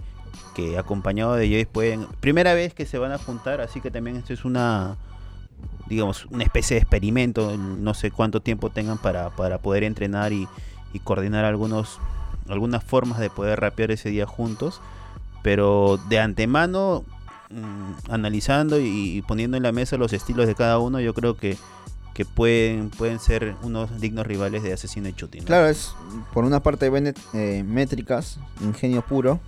que 0.54 0.78
acompañado 0.78 1.34
de 1.34 1.48
Jace 1.48 1.66
pueden... 1.66 2.06
Primera 2.20 2.54
vez 2.54 2.72
que 2.72 2.86
se 2.86 2.98
van 2.98 3.10
a 3.10 3.18
juntar, 3.18 3.60
así 3.60 3.80
que 3.80 3.90
también 3.90 4.14
esto 4.16 4.32
es 4.32 4.44
una 4.44 4.96
digamos, 5.88 6.26
una 6.26 6.44
especie 6.44 6.76
de 6.76 6.82
experimento, 6.82 7.56
no 7.56 7.94
sé 7.94 8.12
cuánto 8.12 8.40
tiempo 8.40 8.70
tengan 8.70 8.96
para, 8.98 9.30
para 9.30 9.58
poder 9.58 9.82
entrenar 9.82 10.32
y, 10.32 10.46
y 10.92 10.98
coordinar 10.98 11.44
algunos 11.44 11.98
algunas 12.48 12.82
formas 12.82 13.20
de 13.20 13.30
poder 13.30 13.60
rapear 13.60 13.92
ese 13.92 14.08
día 14.08 14.26
juntos, 14.26 14.80
pero 15.42 16.00
de 16.08 16.18
antemano, 16.18 17.04
mm, 17.50 18.10
analizando 18.12 18.80
y, 18.80 19.18
y 19.18 19.22
poniendo 19.22 19.56
en 19.56 19.62
la 19.62 19.72
mesa 19.72 19.96
los 19.96 20.12
estilos 20.12 20.46
de 20.46 20.56
cada 20.56 20.78
uno, 20.78 20.98
yo 21.00 21.14
creo 21.14 21.36
que, 21.36 21.56
que 22.14 22.24
pueden, 22.24 22.90
pueden 22.90 23.18
ser 23.18 23.56
unos 23.62 24.00
dignos 24.00 24.26
rivales 24.26 24.62
de 24.62 24.72
Asesino 24.72 25.08
y 25.08 25.14
Chuti. 25.14 25.40
¿no? 25.40 25.46
Claro, 25.46 25.68
es 25.68 25.94
por 26.32 26.44
una 26.44 26.60
parte 26.62 26.90
Bennett 26.90 27.18
eh, 27.32 27.62
métricas, 27.64 28.38
ingenio 28.60 29.02
puro, 29.02 29.40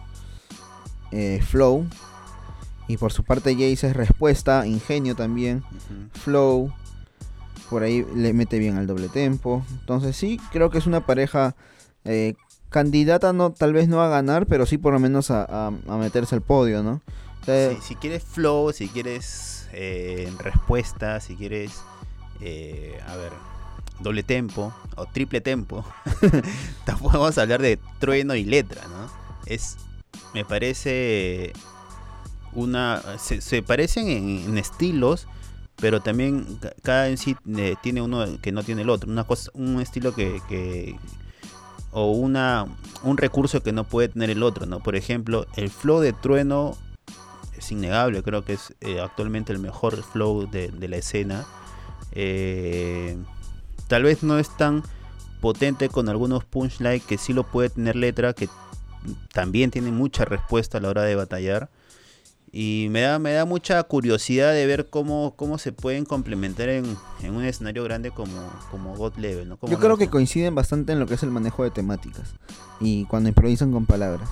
eh, 1.11 1.41
flow. 1.47 1.87
Y 2.89 2.97
por 2.97 3.13
su 3.13 3.25
parte 3.25 3.55
Jace 3.55 3.89
es 3.89 3.97
respuesta, 3.97 4.67
ingenio 4.67 5.15
también, 5.15 5.63
flow. 6.13 6.73
Por 7.73 7.85
ahí 7.85 8.05
le 8.15 8.35
mete 8.35 8.59
bien 8.59 8.77
al 8.77 8.87
doble 8.87 9.09
tempo. 9.09 9.65
Entonces 9.71 10.15
sí, 10.15 10.39
creo 10.53 10.69
que 10.69 10.77
es 10.77 10.87
una 10.87 11.07
pareja 11.07 11.57
eh, 12.05 12.35
candidata, 12.69 13.33
no, 13.33 13.51
tal 13.51 13.73
vez 13.73 13.89
no 13.89 14.03
a 14.03 14.11
ganar, 14.11 14.45
pero 14.45 14.67
sí 14.67 14.77
por 14.77 14.93
lo 14.93 15.01
menos 15.01 15.31
a, 15.31 15.73
meterse 15.89 16.35
al 16.35 16.43
podio, 16.43 16.83
¿no? 16.83 17.01
Si, 17.81 17.95
quieres 17.95 18.25
flow, 18.25 18.75
si 18.75 18.89
quieres 18.89 19.71
eh, 19.73 20.31
respuesta, 20.39 21.19
si 21.21 21.35
quieres, 21.35 21.81
eh, 22.43 23.01
a 23.09 23.17
ver, 23.17 23.33
doble 24.01 24.23
tempo 24.23 24.75
o 24.97 25.07
triple 25.07 25.41
tempo, 25.41 25.83
tampoco 26.85 27.21
vamos 27.21 27.39
a 27.39 27.41
hablar 27.43 27.63
de 27.63 27.79
trueno 28.01 28.35
y 28.35 28.45
letra, 28.45 28.83
¿no? 28.87 29.11
Es, 29.47 29.79
me 30.35 30.45
parece 30.45 31.55
una, 32.53 33.01
se, 33.19 33.41
se 33.41 33.63
parecen 33.63 34.09
en, 34.09 34.29
en 34.51 34.59
estilos, 34.59 35.27
pero 35.83 36.01
también 36.01 36.45
ca- 36.63 36.73
cada 36.81 37.09
en 37.09 37.19
sí 37.19 37.37
eh, 37.59 37.75
tiene 37.83 38.01
uno 38.01 38.25
que 38.41 38.53
no 38.53 38.63
tiene 38.63 38.83
el 38.83 38.89
otro, 38.89 39.11
una 39.11 39.25
cosa, 39.25 39.51
un 39.53 39.81
estilo 39.81 40.15
que, 40.15 40.41
o 41.91 42.13
una 42.13 42.67
un 43.03 43.17
recurso 43.19 43.63
que 43.63 43.73
no 43.73 43.85
puede 43.85 44.09
tener 44.09 44.31
el 44.31 44.43
otro, 44.45 44.65
¿no? 44.65 44.81
Por 44.81 44.95
ejemplo, 44.97 45.47
el 45.57 45.71
flow 45.71 46.01
de 46.01 46.13
trueno 46.13 46.77
es 47.59 47.73
innegable, 47.73 48.23
creo 48.23 48.45
que 48.45 48.55
es 48.55 48.75
eh, 48.81 49.01
actualmente 49.01 49.53
el 49.53 49.59
mejor 49.59 50.01
flow 50.03 50.49
de, 50.49 50.69
de 50.69 50.89
la 50.89 50.97
escena. 50.97 51.45
Eh, 52.13 53.19
tal 53.89 54.05
vez 54.05 54.23
no 54.23 54.39
es 54.39 54.57
tan 54.57 54.85
potente 55.41 55.89
con 55.89 56.09
algunos 56.09 56.45
punchlines 56.45 57.03
que 57.03 57.19
sí 57.19 57.33
lo 57.33 57.43
puede 57.43 57.71
tener 57.71 57.97
letra, 57.97 58.35
que 58.35 58.49
también 59.33 59.73
tiene 59.73 59.91
mucha 59.91 60.25
respuesta 60.25 60.79
a 60.79 60.81
la 60.81 60.91
hora 60.91 61.03
de 61.03 61.17
batallar. 61.17 61.69
Y 62.55 62.89
me 62.91 63.01
da, 63.01 63.19
me 63.19 63.33
da 63.33 63.47
mucha 63.47 63.83
curiosidad 63.83 64.53
de 64.53 64.67
ver 64.67 64.91
cómo, 64.91 65.33
cómo 65.37 65.57
se 65.57 65.73
pueden 65.73 66.05
complementar 66.05 66.69
en, 66.69 66.85
en 67.23 67.35
un 67.35 67.45
escenario 67.45 67.83
grande 67.83 68.11
como, 68.11 68.53
como 68.71 68.95
God 68.95 69.17
Level. 69.17 69.49
¿no? 69.49 69.57
Como 69.57 69.73
Yo 69.73 69.79
creo 69.79 69.97
que 69.97 70.09
coinciden 70.09 70.55
bastante 70.55 70.93
en 70.93 71.01
lo 71.01 71.07
que 71.07 71.15
es 71.15 71.23
el 71.23 71.31
manejo 71.31 71.65
de 71.65 71.71
temáticas 71.71 72.35
y 72.79 73.07
cuando 73.07 73.31
improvisan 73.31 73.73
con 73.73 73.87
palabras. 73.87 74.29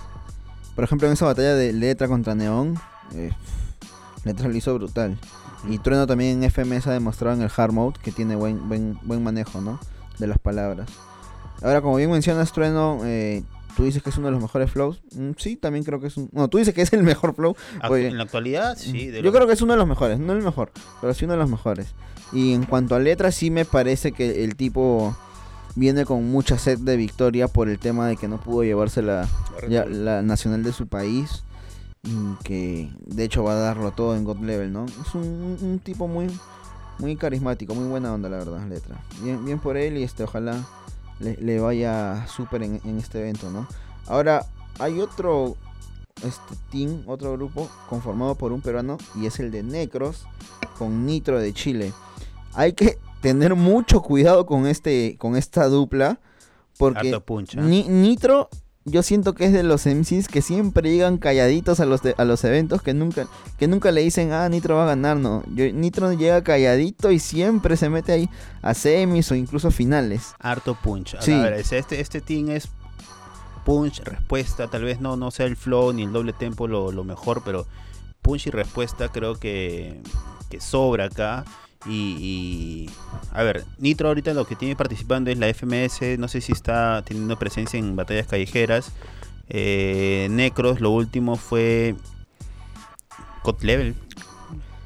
Por 0.75 0.85
ejemplo, 0.85 1.09
en 1.09 1.15
esa 1.15 1.25
batalla 1.25 1.55
de 1.55 1.73
Letra 1.73 2.09
contra 2.09 2.35
Neón, 2.35 2.79
eh, 3.15 3.33
Letra 4.25 4.49
lo 4.49 4.55
hizo 4.55 4.75
brutal. 4.75 5.19
Y 5.69 5.79
Trueno 5.79 6.07
también 6.07 6.43
en 6.43 6.51
FMS 6.51 6.89
ha 6.89 6.93
demostrado 6.93 7.37
en 7.37 7.43
el 7.43 7.51
Hard 7.55 7.73
Mode 7.73 7.99
que 8.03 8.13
tiene 8.13 8.37
buen, 8.37 8.69
buen, 8.69 8.99
buen 9.03 9.23
manejo 9.23 9.63
¿no? 9.63 9.81
de 10.19 10.27
las 10.27 10.39
palabras. 10.39 10.91
Ahora, 11.63 11.81
como 11.81 11.97
bien 11.97 12.11
mencionas, 12.11 12.53
Trueno, 12.53 13.01
eh, 13.05 13.45
tú 13.77 13.85
dices 13.85 14.03
que 14.03 14.11
es 14.11 14.17
uno 14.19 14.27
de 14.29 14.33
los 14.33 14.43
mejores 14.43 14.71
flows. 14.71 15.03
Mm, 15.15 15.31
sí, 15.37 15.57
también 15.57 15.85
creo 15.85 16.01
que 16.01 16.09
es 16.09 16.17
un. 16.17 16.29
No, 16.33 16.49
tú 16.49 16.59
dices 16.59 16.75
que 16.75 16.83
es 16.83 16.93
el 16.93 17.03
mejor 17.03 17.35
flow. 17.35 17.57
Oye. 17.89 18.09
en 18.09 18.17
la 18.19 18.25
actualidad, 18.25 18.77
sí. 18.77 19.07
de 19.09 19.19
Yo 19.19 19.25
los- 19.25 19.35
creo 19.35 19.47
que 19.47 19.53
es 19.55 19.63
uno 19.63 19.73
de 19.75 19.79
los 19.79 19.87
mejores, 19.89 20.19
no 20.19 20.33
el 20.33 20.43
mejor, 20.43 20.73
pero 21.01 21.15
sí 21.15 21.25
uno 21.25 21.35
de 21.35 21.39
los 21.41 21.51
mejores. 21.51 21.95
Y 22.33 22.53
en 22.55 22.65
cuanto 22.65 22.95
a 22.95 22.99
letras, 23.01 23.35
sí 23.35 23.51
me 23.51 23.65
parece 23.65 24.13
que 24.13 24.45
el 24.45 24.55
tipo 24.57 25.17
viene 25.77 26.05
con 26.05 26.29
mucha 26.31 26.59
sed 26.59 26.79
de 26.79 26.97
victoria 26.97 27.49
por 27.49 27.69
el 27.69 27.79
tema 27.79 28.07
de 28.09 28.17
que 28.17 28.29
no 28.29 28.41
pudo 28.41 28.65
llevarse 28.65 29.03
la, 29.03 29.29
ya- 29.69 29.85
la 29.87 30.23
nacional 30.23 30.63
de 30.63 30.73
su 30.73 30.87
país 30.89 31.45
y 32.03 32.45
que 32.45 32.91
de 33.07 33.25
hecho 33.25 33.45
va 33.45 33.53
a 33.53 33.57
darlo 33.57 33.91
todo 33.93 34.17
en 34.17 34.25
God 34.25 34.41
Level, 34.41 34.73
¿no? 34.73 34.87
Es 34.87 35.15
un, 35.15 35.57
un 35.61 35.79
tipo 35.81 36.09
muy 36.09 36.29
muy 36.99 37.17
carismático, 37.17 37.75
muy 37.75 37.89
buena 37.89 38.13
onda 38.13 38.29
la 38.29 38.37
verdad, 38.39 38.67
letra. 38.69 39.01
Bien, 39.23 39.43
bien 39.45 39.59
por 39.59 39.77
él 39.79 39.97
y 39.97 40.03
este 40.03 40.25
ojalá 40.25 40.57
le, 41.21 41.37
le 41.37 41.61
vaya 41.61 42.27
súper 42.27 42.63
en, 42.63 42.81
en 42.85 42.99
este 42.99 43.21
evento, 43.21 43.51
¿no? 43.51 43.67
Ahora, 44.07 44.47
hay 44.79 45.01
otro 45.01 45.57
este 46.25 46.55
team, 46.71 47.03
otro 47.07 47.33
grupo 47.33 47.69
conformado 47.89 48.35
por 48.35 48.53
un 48.53 48.61
peruano 48.61 48.99
y 49.15 49.27
es 49.27 49.39
el 49.41 49.51
de 49.51 49.63
Necros 49.63 50.27
con 50.79 51.07
Nitro 51.07 51.39
de 51.39 51.53
Chile. 51.55 51.93
Hay 52.55 52.73
que 52.73 52.99
tener 53.23 53.55
mucho 53.55 54.03
cuidado 54.03 54.45
con 54.47 54.67
este 54.67 55.17
con 55.19 55.37
esta 55.37 55.67
dupla 55.69 56.19
porque. 56.79 57.11
Ni- 57.63 57.89
Nitro 57.89 58.49
yo 58.91 59.03
siento 59.03 59.35
que 59.35 59.45
es 59.47 59.53
de 59.53 59.63
los 59.63 59.87
MCs 59.87 60.29
que 60.29 60.43
siempre 60.43 60.91
llegan 60.91 61.19
calladitos 61.19 61.81
a 61.81 61.87
los 61.87 62.03
de- 62.03 62.15
a 62.19 62.25
los 62.25 62.45
eventos 62.45 62.83
que 62.83 62.93
nunca 62.95 63.27
que 63.59 63.69
nunca 63.69 63.91
le 63.93 64.01
dicen, 64.03 64.33
"Ah, 64.33 64.49
Nitro 64.49 64.77
va 64.77 64.85
a 64.85 64.87
ganar", 64.87 65.17
no. 65.17 65.43
Yo- 65.55 65.73
Nitro 65.73 66.13
llega 66.13 66.43
calladito 66.43 67.11
y 67.11 67.19
siempre 67.19 67.77
se 67.77 67.89
mete 67.89 68.13
ahí 68.13 68.29
a 68.63 68.75
semis 68.75 69.31
o 69.31 69.35
incluso 69.35 69.71
finales. 69.71 70.35
Harto 70.39 70.75
punch. 70.83 71.15
A 71.15 71.23
Sí. 71.23 71.33
ver, 71.33 71.55
es- 71.55 71.73
este, 71.73 72.01
este 72.01 72.21
team 72.21 72.51
es 72.51 72.69
punch, 73.65 74.01
respuesta. 74.05 74.69
Tal 74.69 74.85
vez 74.85 75.01
no, 75.01 75.17
no 75.17 75.31
sea 75.31 75.47
el 75.47 75.57
flow 75.57 75.93
ni 75.93 76.03
el 76.05 76.13
doble 76.13 76.33
tempo 76.33 76.67
lo, 76.67 76.93
lo 76.93 77.05
mejor, 77.05 77.43
pero 77.45 77.67
punch 78.23 78.47
y 78.47 78.51
respuesta 78.51 79.09
creo 79.11 79.35
que, 79.37 80.01
que 80.51 80.61
sobra 80.61 81.05
acá. 81.07 81.45
Y, 81.87 81.93
y, 82.21 82.91
a 83.33 83.43
ver, 83.43 83.65
Nitro 83.79 84.09
ahorita 84.09 84.35
lo 84.35 84.47
que 84.47 84.55
tiene 84.57 84.77
participando 84.77 85.31
es 85.31 85.39
la 85.39 85.49
FMS. 85.49 86.19
No 86.19 86.29
sé 86.29 86.41
si 86.41 86.53
está 86.53 87.03
teniendo 87.03 87.39
presencia 87.39 87.79
en 87.79 87.97
batallas 87.97 88.27
callejeras. 88.27 88.93
Eh, 89.49 90.29
Necros, 90.31 90.81
lo 90.81 90.91
último 90.91 91.37
fue 91.37 91.95
God 93.45 93.63
Level. 93.63 93.95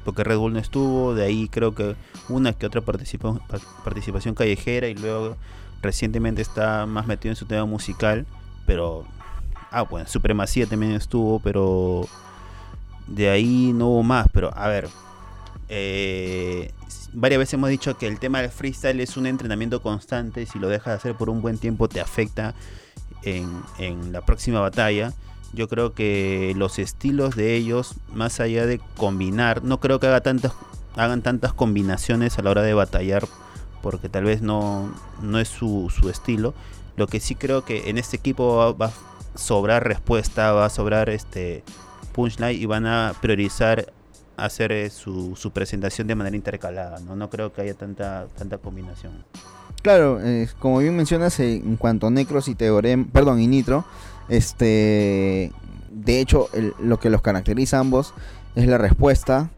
Porque 0.05 0.23
Red 0.23 0.37
Bull 0.37 0.53
no 0.53 0.59
estuvo. 0.59 1.13
De 1.13 1.25
ahí 1.25 1.49
creo 1.49 1.75
que 1.75 1.95
una 2.29 2.53
que 2.53 2.65
otra 2.65 2.81
participa- 2.81 3.39
pa- 3.47 3.59
participación 3.83 4.35
callejera. 4.35 4.87
Y 4.87 4.95
luego 4.95 5.35
recientemente 5.81 6.41
está 6.41 6.85
más 6.85 7.07
metido 7.07 7.31
en 7.31 7.35
su 7.35 7.45
tema 7.45 7.65
musical. 7.65 8.25
Pero. 8.65 9.05
Ah, 9.71 9.81
bueno, 9.81 10.07
Supremacía 10.07 10.65
también 10.67 10.93
estuvo. 10.93 11.39
Pero. 11.39 12.07
De 13.07 13.29
ahí 13.29 13.71
no 13.73 13.87
hubo 13.89 14.03
más. 14.03 14.27
Pero 14.31 14.55
a 14.55 14.67
ver. 14.69 14.87
Eh, 15.69 16.71
varias 17.13 17.39
veces 17.39 17.53
hemos 17.55 17.69
dicho 17.69 17.97
que 17.97 18.07
el 18.07 18.19
tema 18.19 18.41
del 18.41 18.51
freestyle 18.51 18.99
es 18.99 19.17
un 19.17 19.25
entrenamiento 19.25 19.81
constante. 19.81 20.45
Si 20.45 20.59
lo 20.59 20.67
dejas 20.67 20.87
de 20.87 20.93
hacer 20.93 21.15
por 21.15 21.29
un 21.29 21.41
buen 21.41 21.57
tiempo, 21.57 21.87
te 21.87 22.01
afecta 22.01 22.55
en, 23.23 23.49
en 23.79 24.11
la 24.11 24.21
próxima 24.21 24.59
batalla. 24.59 25.13
Yo 25.53 25.67
creo 25.67 25.93
que 25.93 26.53
los 26.57 26.79
estilos 26.79 27.35
de 27.35 27.55
ellos, 27.55 27.95
más 28.13 28.39
allá 28.39 28.65
de 28.65 28.79
combinar, 28.97 29.63
no 29.63 29.79
creo 29.79 29.99
que 29.99 30.07
haga 30.07 30.21
tantas, 30.21 30.53
hagan 30.95 31.21
tantas 31.21 31.53
combinaciones 31.53 32.37
a 32.37 32.41
la 32.41 32.49
hora 32.49 32.61
de 32.61 32.73
batallar, 32.73 33.25
porque 33.81 34.09
tal 34.09 34.25
vez 34.25 34.41
no, 34.41 34.93
no 35.21 35.39
es 35.39 35.47
su, 35.47 35.89
su 35.89 36.09
estilo. 36.09 36.53
Lo 36.97 37.07
que 37.07 37.19
sí 37.19 37.35
creo 37.35 37.63
que 37.63 37.89
en 37.89 37.97
este 37.97 38.17
equipo 38.17 38.57
va, 38.57 38.73
va 38.73 38.85
a 38.87 39.37
sobrar 39.37 39.87
respuesta, 39.87 40.51
va 40.51 40.65
a 40.65 40.69
sobrar 40.69 41.09
este 41.09 41.63
punchline 42.13 42.61
y 42.61 42.65
van 42.65 42.85
a 42.85 43.13
priorizar 43.21 43.93
hacer 44.37 44.71
eh, 44.71 44.89
su, 44.89 45.35
su 45.35 45.51
presentación 45.51 46.07
de 46.07 46.15
manera 46.15 46.35
intercalada. 46.35 46.99
No, 46.99 47.15
no 47.15 47.29
creo 47.29 47.53
que 47.53 47.61
haya 47.61 47.73
tanta, 47.73 48.27
tanta 48.37 48.57
combinación. 48.57 49.13
Claro, 49.81 50.19
eh, 50.23 50.47
como 50.59 50.79
bien 50.79 50.95
mencionas, 50.95 51.39
eh, 51.39 51.55
en 51.55 51.75
cuanto 51.77 52.07
a 52.07 52.09
Necros 52.09 52.47
y 52.47 52.55
Teorem, 52.55 53.05
perdón, 53.05 53.39
y 53.39 53.47
Nitro, 53.47 53.85
este, 54.29 55.51
de 55.91 56.19
hecho, 56.19 56.49
el- 56.53 56.73
lo 56.79 56.99
que 56.99 57.09
los 57.09 57.21
caracteriza 57.21 57.77
a 57.77 57.81
ambos 57.81 58.13
es 58.55 58.67
la 58.67 58.77
respuesta 58.77 59.49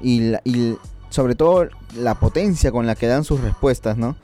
y, 0.00 0.30
la- 0.30 0.40
y 0.44 0.76
sobre 1.10 1.34
todo 1.34 1.68
la 1.96 2.14
potencia 2.16 2.72
con 2.72 2.86
la 2.86 2.94
que 2.94 3.06
dan 3.06 3.24
sus 3.24 3.40
respuestas, 3.40 3.96
¿no? 3.96 4.16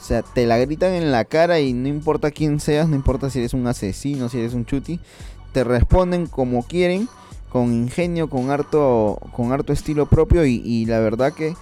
O 0.00 0.04
sea, 0.08 0.22
te 0.22 0.46
la 0.46 0.56
gritan 0.58 0.92
en 0.94 1.12
la 1.12 1.24
cara 1.26 1.60
y 1.60 1.72
no 1.74 1.88
importa 1.88 2.30
quién 2.30 2.60
seas, 2.60 2.88
no 2.88 2.96
importa 2.96 3.28
si 3.30 3.40
eres 3.40 3.52
un 3.52 3.66
asesino, 3.66 4.28
si 4.30 4.38
eres 4.38 4.54
un 4.54 4.64
chuti, 4.64 5.00
te 5.52 5.64
responden 5.64 6.26
como 6.26 6.62
quieren, 6.66 7.08
con 7.50 7.72
ingenio, 7.72 8.28
con 8.28 8.50
harto, 8.50 9.18
con 9.32 9.52
harto 9.52 9.72
estilo 9.72 10.06
propio 10.06 10.44
y, 10.44 10.84
la 10.86 11.00
verdad 11.00 11.32
que 11.32 11.54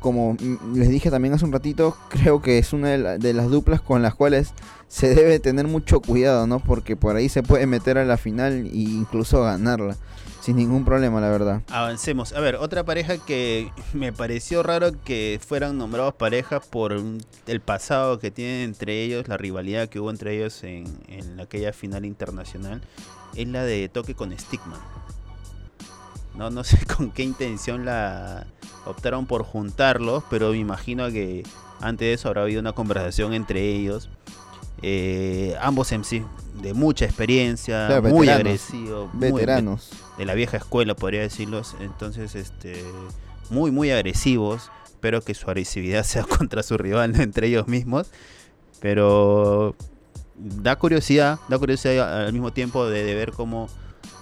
como 0.00 0.36
les 0.74 0.88
dije 0.88 1.10
también 1.10 1.34
hace 1.34 1.44
un 1.44 1.52
ratito, 1.52 1.96
creo 2.10 2.40
que 2.40 2.58
es 2.58 2.72
una 2.72 2.90
de, 2.90 2.98
la- 2.98 3.18
de 3.18 3.32
las 3.32 3.50
duplas 3.50 3.80
con 3.80 4.02
las 4.02 4.14
cuales 4.14 4.52
se 4.88 5.14
debe 5.14 5.40
tener 5.40 5.66
mucho 5.66 6.00
cuidado, 6.00 6.46
¿no? 6.46 6.60
Porque 6.60 6.94
por 6.96 7.16
ahí 7.16 7.28
se 7.28 7.42
puede 7.42 7.66
meter 7.66 7.98
a 7.98 8.04
la 8.04 8.16
final 8.16 8.52
e 8.52 8.70
incluso 8.72 9.42
ganarla, 9.42 9.96
sin 10.40 10.56
ningún 10.56 10.84
problema, 10.84 11.20
la 11.20 11.28
verdad. 11.28 11.62
Avancemos. 11.70 12.32
A 12.34 12.40
ver, 12.40 12.54
otra 12.54 12.84
pareja 12.84 13.16
que 13.18 13.72
me 13.94 14.12
pareció 14.12 14.62
raro 14.62 14.92
que 15.04 15.40
fueran 15.44 15.76
nombrados 15.76 16.14
pareja 16.14 16.60
por 16.60 16.92
el 17.46 17.60
pasado 17.60 18.20
que 18.20 18.30
tienen 18.30 18.60
entre 18.62 19.02
ellos, 19.02 19.26
la 19.26 19.36
rivalidad 19.38 19.88
que 19.88 19.98
hubo 19.98 20.10
entre 20.10 20.36
ellos 20.36 20.62
en, 20.62 20.86
aquella 21.40 21.72
final 21.72 22.04
internacional, 22.04 22.80
es 23.34 23.48
la 23.48 23.64
de 23.64 23.88
Toque 23.88 24.14
con 24.14 24.30
Stigma. 24.38 24.78
No, 26.36 26.50
no 26.50 26.64
sé 26.64 26.78
con 26.96 27.10
qué 27.10 27.22
intención 27.22 27.84
la 27.84 28.46
optaron 28.84 29.26
por 29.26 29.42
juntarlos, 29.42 30.22
pero 30.30 30.50
me 30.50 30.58
imagino 30.58 31.08
que 31.10 31.42
antes 31.80 32.06
de 32.06 32.12
eso 32.14 32.28
habrá 32.28 32.42
habido 32.42 32.60
una 32.60 32.72
conversación 32.72 33.32
entre 33.34 33.62
ellos. 33.62 34.08
Eh, 34.82 35.56
ambos 35.60 35.90
MC 35.92 36.22
de 36.62 36.74
mucha 36.74 37.06
experiencia, 37.06 37.86
Claro, 37.86 38.02
muy 38.02 38.26
veteranos. 38.26 38.40
agresivo, 38.70 39.10
muy- 39.12 39.32
Veteranos. 39.32 39.90
de 40.18 40.24
la 40.26 40.34
vieja 40.34 40.58
escuela, 40.58 40.94
podría 40.94 41.20
decirlos. 41.22 41.74
Entonces, 41.80 42.34
este, 42.34 42.82
muy, 43.50 43.70
muy 43.70 43.90
agresivos. 43.90 44.70
espero 44.84 45.20
que 45.22 45.34
su 45.34 45.46
agresividad 45.48 46.04
sea 46.04 46.24
contra 46.24 46.62
su 46.62 46.76
rival, 46.78 47.12
no 47.12 47.22
entre 47.22 47.46
ellos 47.48 47.68
mismos. 47.68 48.10
Pero 48.80 49.74
da 50.36 50.76
curiosidad, 50.76 51.38
da 51.48 51.58
curiosidad 51.58 52.26
al 52.26 52.32
mismo 52.32 52.52
tiempo 52.52 52.86
de, 52.86 53.04
de 53.04 53.14
ver 53.14 53.32
cómo, 53.32 53.68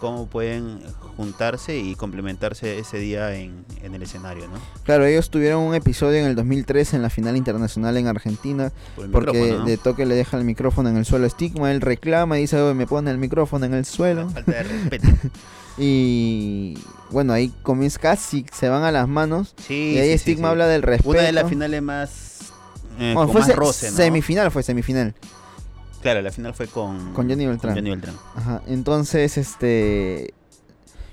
cómo 0.05 0.27
pueden 0.27 0.81
juntarse 1.17 1.79
y 1.79 1.95
complementarse 1.95 2.79
ese 2.79 2.99
día 2.99 3.35
en, 3.35 3.65
en 3.83 3.95
el 3.95 4.03
escenario, 4.03 4.47
¿no? 4.49 4.59
Claro, 4.83 5.07
ellos 5.07 5.31
tuvieron 5.31 5.63
un 5.63 5.75
episodio 5.75 6.19
en 6.19 6.27
el 6.27 6.35
2003 6.35 6.93
en 6.93 7.01
la 7.01 7.09
final 7.09 7.39
internacional 7.39 7.97
en 7.97 8.07
Argentina, 8.09 8.71
Por 8.97 9.11
porque 9.11 9.39
de 9.65 9.77
toque 9.79 10.05
le 10.05 10.15
deja 10.15 10.37
el 10.37 10.45
micrófono 10.45 10.91
en 10.91 10.99
el 10.99 11.07
suelo 11.07 11.25
a 11.25 11.31
Stigma, 11.31 11.71
él 11.73 11.81
reclama 11.81 12.37
y 12.39 12.43
dice, 12.43 12.61
"Oye, 12.61 12.75
me 12.75 12.87
pone 12.87 13.11
el 13.11 13.17
micrófono 13.17 13.65
en 13.65 13.73
el 13.73 13.87
suelo. 13.87 14.29
Falta 14.29 14.53
de 14.53 14.63
respeto. 14.65 15.09
Y 15.77 16.79
bueno, 17.11 17.33
ahí 17.33 17.53
comienza 17.63 17.99
casi, 17.99 18.47
se 18.53 18.69
van 18.69 18.85
a 18.85 18.93
las 18.93 19.09
manos. 19.09 19.55
Sí, 19.67 19.95
y 19.95 19.99
ahí 19.99 20.13
sí, 20.13 20.19
Stigma 20.19 20.49
sí. 20.49 20.51
habla 20.53 20.69
del 20.69 20.83
respeto. 20.83 21.11
Una 21.11 21.23
de 21.23 21.33
las 21.33 21.49
finales 21.49 21.83
más. 21.83 22.39
eh, 23.01 23.13
Bueno, 23.15 23.33
fue 23.33 23.41
más 23.41 23.57
roce, 23.57 23.91
¿no? 23.91 23.97
semifinal, 23.97 24.51
fue 24.53 24.63
semifinal. 24.63 25.15
Claro, 26.05 26.21
la 26.21 26.31
final 26.31 26.53
fue 26.53 26.67
con. 26.67 27.15
Con 27.15 27.31
Johnny 27.31 27.47
Beltrán. 27.47 27.75
Johnny 27.75 27.89
Beltrán. 27.89 28.15
Ajá, 28.35 28.61
entonces, 28.67 29.39
este... 29.39 30.35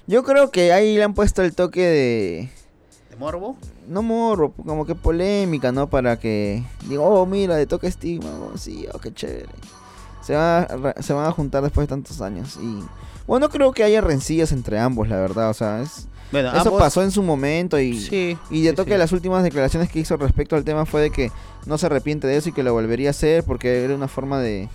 Yo 0.05 0.25
creo 0.25 0.51
que 0.51 0.73
ahí 0.73 0.97
le 0.97 1.03
han 1.03 1.13
puesto 1.13 1.43
el 1.43 1.55
toque 1.55 1.79
de... 1.79 2.49
¿De 3.09 3.15
Morbo? 3.15 3.55
No 3.87 4.01
morro, 4.03 4.51
como 4.51 4.85
que 4.85 4.93
polémica, 4.93 5.71
¿no? 5.71 5.89
Para 5.89 6.19
que 6.19 6.65
digo, 6.89 7.05
oh, 7.05 7.25
mira, 7.25 7.55
de 7.55 7.67
toque 7.67 7.87
estigma, 7.87 8.31
oh, 8.31 8.57
sí, 8.57 8.85
oh, 8.93 8.99
qué 8.99 9.13
chévere. 9.13 9.47
Se, 10.21 10.35
va 10.35 10.63
a 10.63 11.01
se 11.01 11.13
van 11.13 11.25
a 11.25 11.31
juntar 11.31 11.63
después 11.63 11.87
de 11.87 11.95
tantos 11.95 12.19
años. 12.19 12.59
Y 12.61 12.83
bueno, 13.27 13.45
no 13.45 13.49
creo 13.49 13.71
que 13.71 13.85
haya 13.85 14.01
rencillas 14.01 14.51
entre 14.51 14.77
ambos, 14.77 15.07
la 15.07 15.15
verdad. 15.15 15.51
O 15.51 15.53
sea, 15.53 15.81
es, 15.81 16.09
Bueno, 16.31 16.49
eso 16.49 16.59
ambos- 16.69 16.79
pasó 16.79 17.03
en 17.03 17.11
su 17.11 17.21
momento 17.23 17.79
y, 17.79 17.99
Sí. 17.99 18.37
y 18.49 18.61
de 18.63 18.75
sí, 18.83 18.89
las 18.97 19.11
últimas 19.11 19.43
declaraciones 19.43 19.89
que 19.89 19.99
hizo 19.99 20.15
respecto 20.17 20.55
al 20.55 20.63
tema 20.63 20.85
fue 20.85 21.01
de 21.01 21.09
que 21.11 21.31
no 21.65 21.77
se 21.77 21.85
arrepiente 21.87 22.25
de 22.27 22.37
eso 22.37 22.49
y 22.49 22.51
que 22.53 22.63
lo 22.63 22.73
volvería 22.73 23.09
a 23.09 23.11
hacer 23.11 23.43
porque 23.43 23.83
era 23.83 23.93
una 23.95 24.07
forma 24.07 24.39
de, 24.39 24.69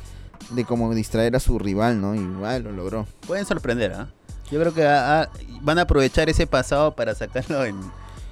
de 0.50 0.64
como 0.64 0.94
distraer 0.94 1.34
a 1.36 1.40
su 1.40 1.58
rival, 1.58 2.00
¿no? 2.00 2.14
Y 2.14 2.18
bueno, 2.18 2.70
lo 2.70 2.76
logró. 2.76 3.06
Pueden 3.26 3.46
sorprender, 3.46 3.92
¿ah? 3.94 4.08
Yo 4.50 4.60
creo 4.60 4.74
que 4.74 4.84
ah, 4.86 5.22
ah, 5.22 5.28
van 5.62 5.78
a 5.78 5.82
aprovechar 5.82 6.28
ese 6.28 6.46
pasado 6.46 6.94
para 6.94 7.14
sacarlo 7.14 7.64
en, 7.64 7.76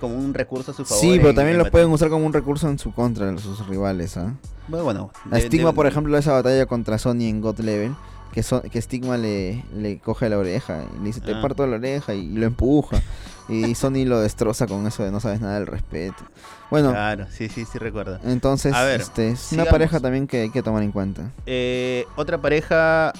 como 0.00 0.14
un 0.16 0.34
recurso 0.34 0.70
a 0.70 0.74
su 0.74 0.84
favor. 0.84 1.00
Sí, 1.02 1.12
pero 1.16 1.30
en- 1.30 1.34
también 1.36 1.52
en 1.54 1.58
lo 1.58 1.64
batalla. 1.64 1.72
pueden 1.72 1.90
usar 1.90 2.08
como 2.10 2.26
un 2.26 2.32
recurso 2.32 2.68
en 2.68 2.78
su 2.78 2.92
contra 2.92 3.32
de 3.32 3.38
sus 3.38 3.66
rivales, 3.66 4.16
¿ah? 4.18 4.32
Bueno, 4.68 4.84
bueno. 4.84 5.10
A 5.30 5.36
de- 5.36 5.46
Stigma, 5.46 5.70
de- 5.70 5.74
por 5.74 5.86
ejemplo, 5.86 6.16
esa 6.16 6.32
batalla 6.32 6.66
contra 6.66 6.98
Sony 6.98 7.22
en 7.22 7.40
God 7.40 7.58
Level, 7.60 7.94
que, 8.34 8.42
so- 8.42 8.60
que 8.62 8.82
Stigma 8.82 9.16
le, 9.16 9.64
le 9.76 9.98
coge 10.00 10.28
la 10.28 10.36
oreja 10.38 10.84
y 10.94 10.98
le 10.98 11.04
dice, 11.06 11.20
te 11.20 11.32
Ah. 11.32 11.40
parto 11.40 11.66
la 11.66 11.76
oreja 11.76 12.12
y 12.14 12.28
lo 12.30 12.44
empuja. 12.46 13.00
y 13.48 13.74
Sony 13.74 14.04
lo 14.06 14.20
destroza 14.20 14.66
con 14.66 14.86
eso 14.86 15.02
de 15.04 15.10
no 15.10 15.20
sabes 15.20 15.40
nada 15.40 15.54
del 15.54 15.66
respeto. 15.66 16.16
Bueno, 16.70 16.90
Claro, 16.92 17.26
sí, 17.30 17.48
sí, 17.50 17.64
sí 17.70 17.78
recuerdo. 17.78 18.18
entonces 18.24 18.72
A 18.74 18.82
ver, 18.84 19.00
este, 19.02 19.30
es 19.32 19.38
sigamos. 19.40 19.66
una 19.68 19.70
pareja 19.70 20.00
también 20.00 20.26
que 20.26 20.40
hay 20.42 20.50
que 20.50 20.62
tomar 20.62 20.82
en 20.82 20.92
cuenta. 20.92 21.30
Eh, 21.46 22.06
otra 22.16 22.38
pareja 22.38 23.12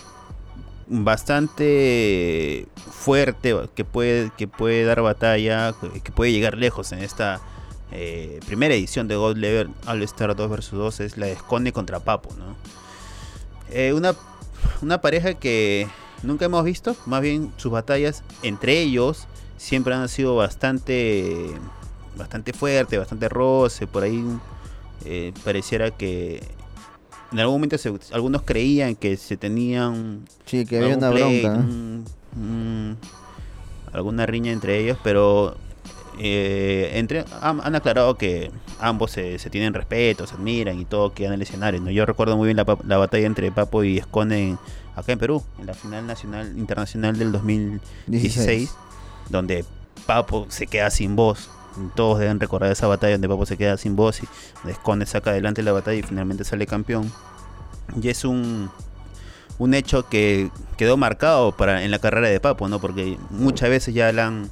bastante 0.87 2.67
fuerte 2.91 3.55
que 3.75 3.85
puede 3.85 4.31
que 4.37 4.49
puede 4.49 4.85
dar 4.85 5.01
batalla 5.03 5.75
que 6.03 6.13
puede 6.13 6.33
llegar 6.33 6.57
lejos 6.59 6.93
en 6.93 6.99
esta 7.01 7.41
eh, 7.93 8.41
primera 8.47 8.75
edición 8.75 9.09
de 9.09 9.17
God 9.17 9.37
Level 9.37 9.71
All 9.87 10.03
Star 10.03 10.35
2 10.35 10.51
vs 10.51 10.71
2 10.73 11.01
es 11.01 11.17
la 11.17 11.27
de 11.27 11.33
Esconde 11.33 11.73
contra 11.73 12.01
Papo 12.01 12.31
¿no? 12.39 12.57
Eh, 13.71 13.93
una 13.93 14.15
una 14.85 15.01
pareja 15.01 15.35
que 15.35 15.89
nunca 16.23 16.45
hemos 16.45 16.63
visto 16.65 16.95
más 17.07 17.23
bien 17.23 17.51
sus 17.57 17.73
batallas 17.73 18.23
entre 18.43 18.81
ellos 18.81 19.27
siempre 19.57 19.95
han 19.95 20.09
sido 20.09 20.37
bastante 20.37 21.47
bastante 22.17 22.53
fuerte 22.53 22.99
bastante 22.99 23.29
roce 23.29 23.87
por 23.87 24.03
ahí 24.05 24.23
eh, 25.07 25.33
pareciera 25.45 25.91
que 25.91 26.43
en 27.33 27.39
algún 27.41 27.57
momento 27.57 27.79
se- 27.79 27.93
algunos 28.13 28.43
creían 28.43 28.95
que 28.95 29.17
se 29.17 29.37
tenían 29.37 30.25
Sí, 30.47 30.65
que 30.67 30.77
había 30.79 30.97
una 30.97 31.11
bronca. 31.11 31.55
un- 32.37 32.97
alguna 33.93 34.27
riña 34.27 34.51
entre 34.53 34.79
ellos, 34.81 34.99
pero 35.05 35.57
eh, 36.19 36.93
entre 36.95 37.25
han, 37.41 37.61
han 37.63 37.75
aclarado 37.75 38.17
que 38.17 38.51
ambos 38.81 39.11
se, 39.13 39.39
se 39.39 39.51
tienen 39.51 39.75
respeto, 39.75 40.27
se 40.27 40.35
admiran 40.35 40.79
y 40.81 40.85
todo 40.85 41.13
queda 41.13 41.29
en 41.29 41.35
el 41.35 41.43
escenario. 41.43 41.81
¿no? 41.81 41.91
Yo 41.91 42.07
recuerdo 42.07 42.37
muy 42.37 42.47
bien 42.47 42.57
la, 42.57 42.67
la 42.87 42.97
batalla 42.99 43.27
entre 43.27 43.51
Papo 43.53 43.85
y 43.85 43.99
Escone 43.99 44.51
en- 44.51 44.59
acá 44.97 45.13
en 45.13 45.19
Perú, 45.19 45.43
en 45.59 45.67
la 45.67 45.75
final 45.75 46.07
nacional 46.07 46.57
internacional 46.57 47.19
del 47.19 47.33
2016, 47.33 48.23
16. 48.35 48.75
donde 49.31 49.65
Papo 50.07 50.47
se 50.49 50.67
queda 50.67 50.91
sin 50.91 51.17
voz. 51.17 51.51
Todos 51.97 52.21
deben 52.21 52.39
recordar 52.39 52.71
esa 52.71 52.87
batalla 52.87 53.15
donde 53.15 53.29
Papo 53.29 53.45
se 53.47 53.57
queda 53.57 53.77
sin 53.77 53.97
voz 53.97 54.23
y 54.23 54.27
donde 54.57 54.73
Escone 54.73 55.07
saca 55.07 55.31
adelante 55.31 55.63
la 55.63 55.73
batalla 55.73 55.99
y 55.99 56.03
finalmente 56.03 56.45
sale 56.45 56.67
campeón. 56.69 57.11
Y 58.01 58.09
es 58.09 58.25
un, 58.25 58.71
un 59.59 59.75
hecho 59.75 60.09
que 60.09 60.51
quedó 60.77 60.97
marcado 60.97 61.51
para 61.57 61.83
en 61.83 61.91
la 61.91 61.99
carrera 61.99 62.29
de 62.29 62.39
Papo, 62.39 62.69
¿no? 62.69 62.81
Porque 62.81 63.19
muchas 63.31 63.71
veces 63.71 63.93
ya 63.95 64.13
le 64.13 64.21
han, 64.23 64.51